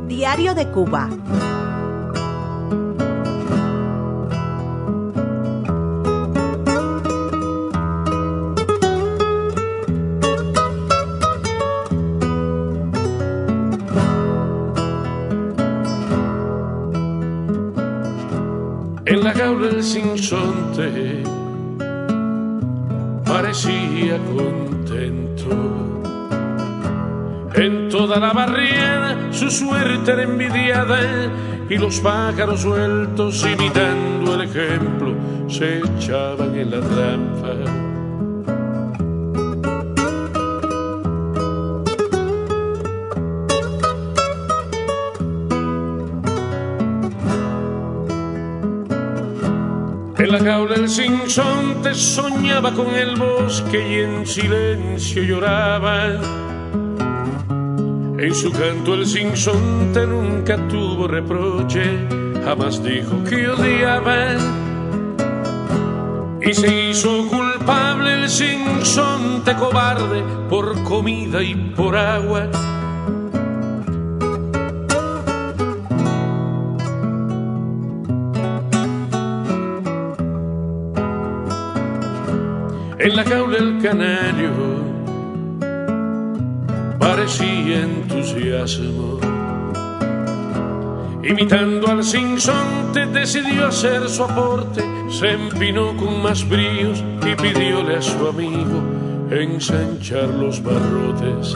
Diario 0.09 0.55
de 0.55 0.67
Cuba. 0.71 1.11
En 19.05 19.23
la 19.23 19.35
jaula 19.35 19.67
del 19.67 19.83
sinsonte 19.83 21.23
parecía 23.27 24.17
contento. 24.35 25.51
En 27.55 27.91
toda 27.91 28.19
la 28.19 28.33
barriga 28.33 28.60
su 29.51 29.67
suerte 29.67 30.13
era 30.13 30.23
envidiada 30.23 31.01
y 31.69 31.77
los 31.77 31.99
pájaros 32.01 32.61
sueltos 32.61 33.45
imitando 33.45 34.35
el 34.35 34.43
ejemplo 34.43 35.15
se 35.49 35.79
echaban 35.79 36.55
en 36.57 36.71
la 36.71 36.81
trampa. 36.81 37.55
En 50.19 50.33
la 50.33 50.39
jaula 50.39 50.75
el 50.77 50.89
sinsonte 50.89 51.95
soñaba 51.95 52.73
con 52.73 52.95
el 52.95 53.17
bosque 53.17 53.79
y 53.79 54.01
en 54.01 54.27
silencio 54.27 55.23
lloraba. 55.25 56.50
En 58.21 58.35
su 58.35 58.53
canto 58.53 58.93
el 58.93 59.07
sinsonte 59.07 60.07
nunca 60.07 60.59
tuvo 60.69 61.09
reproche, 61.09 62.07
jamás 62.45 62.85
dijo 62.85 63.25
que 63.25 63.49
odiaba. 63.49 64.37
Y 66.43 66.53
se 66.53 66.91
hizo 66.91 67.27
culpable 67.29 68.13
el 68.13 68.29
sinsonte 68.29 69.55
cobarde 69.55 70.23
por 70.51 70.83
comida 70.85 71.43
y 71.43 71.55
por 71.55 71.97
agua 71.97 72.51
En 82.99 83.17
la 83.17 83.25
jaula 83.25 83.57
el 83.57 83.83
canario 83.83 84.90
parecía 87.31 87.83
entusiasmo. 87.83 89.21
Imitando 91.23 91.87
al 91.89 92.03
sinsonte 92.03 93.07
decidió 93.07 93.69
hacer 93.69 94.09
su 94.09 94.25
aporte, 94.25 94.83
se 95.09 95.33
empinó 95.33 95.97
con 95.97 96.23
más 96.23 96.49
bríos 96.49 97.05
y 97.25 97.35
pidióle 97.41 97.97
a 97.97 98.03
su 98.03 98.27
amigo 98.27 98.83
ensanchar 99.31 100.29
los 100.29 100.61
barrotes. 100.63 101.55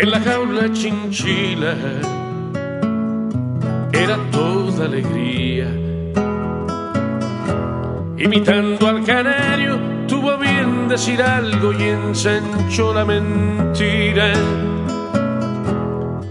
En 0.00 0.10
la 0.10 0.20
jaula 0.20 0.72
chinchila 0.72 1.74
alegría. 4.84 5.66
Imitando 8.16 8.88
al 8.88 9.04
canario, 9.04 9.78
tuvo 10.06 10.36
bien 10.38 10.88
decir 10.88 11.20
algo 11.22 11.72
y 11.72 11.82
ensanchó 11.84 12.94
la 12.94 13.04
mentira. 13.04 14.32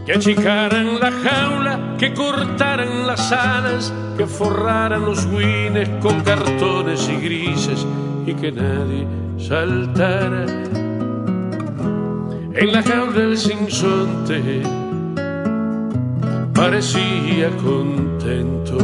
Que 0.06 0.14
achicaran 0.14 1.00
la 1.00 1.12
jaula, 1.12 1.96
que 1.98 2.14
cortaran 2.14 3.08
las 3.08 3.32
alas, 3.32 3.94
que 4.18 4.26
forraran 4.26 5.06
los 5.06 5.30
guines 5.30 5.90
con 6.02 6.22
cartones 6.22 7.10
y 7.10 7.16
grises 7.26 7.86
y 8.26 8.34
que 8.34 8.52
nadie 8.52 9.08
saltara 9.38 10.46
en 12.56 12.72
la 12.72 12.84
jaula 12.84 13.12
del 13.14 13.38
sinsonte 13.38 14.62
parecía 16.64 17.50
contento. 17.58 18.78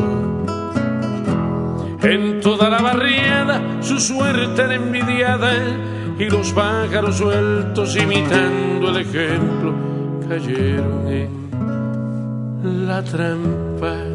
En 2.02 2.42
toda 2.42 2.70
la 2.70 2.82
barriada 2.82 3.82
su 3.82 4.02
suerte 4.02 4.64
era 4.64 4.76
envidiada 4.76 5.54
y 6.20 6.26
los 6.26 6.52
pájaros 6.52 7.16
sueltos 7.16 7.96
imitando 7.96 8.90
el 8.90 8.98
ejemplo 8.98 9.74
cayeron 10.28 11.08
en 11.08 12.86
la 12.86 13.02
trampa. 13.02 14.09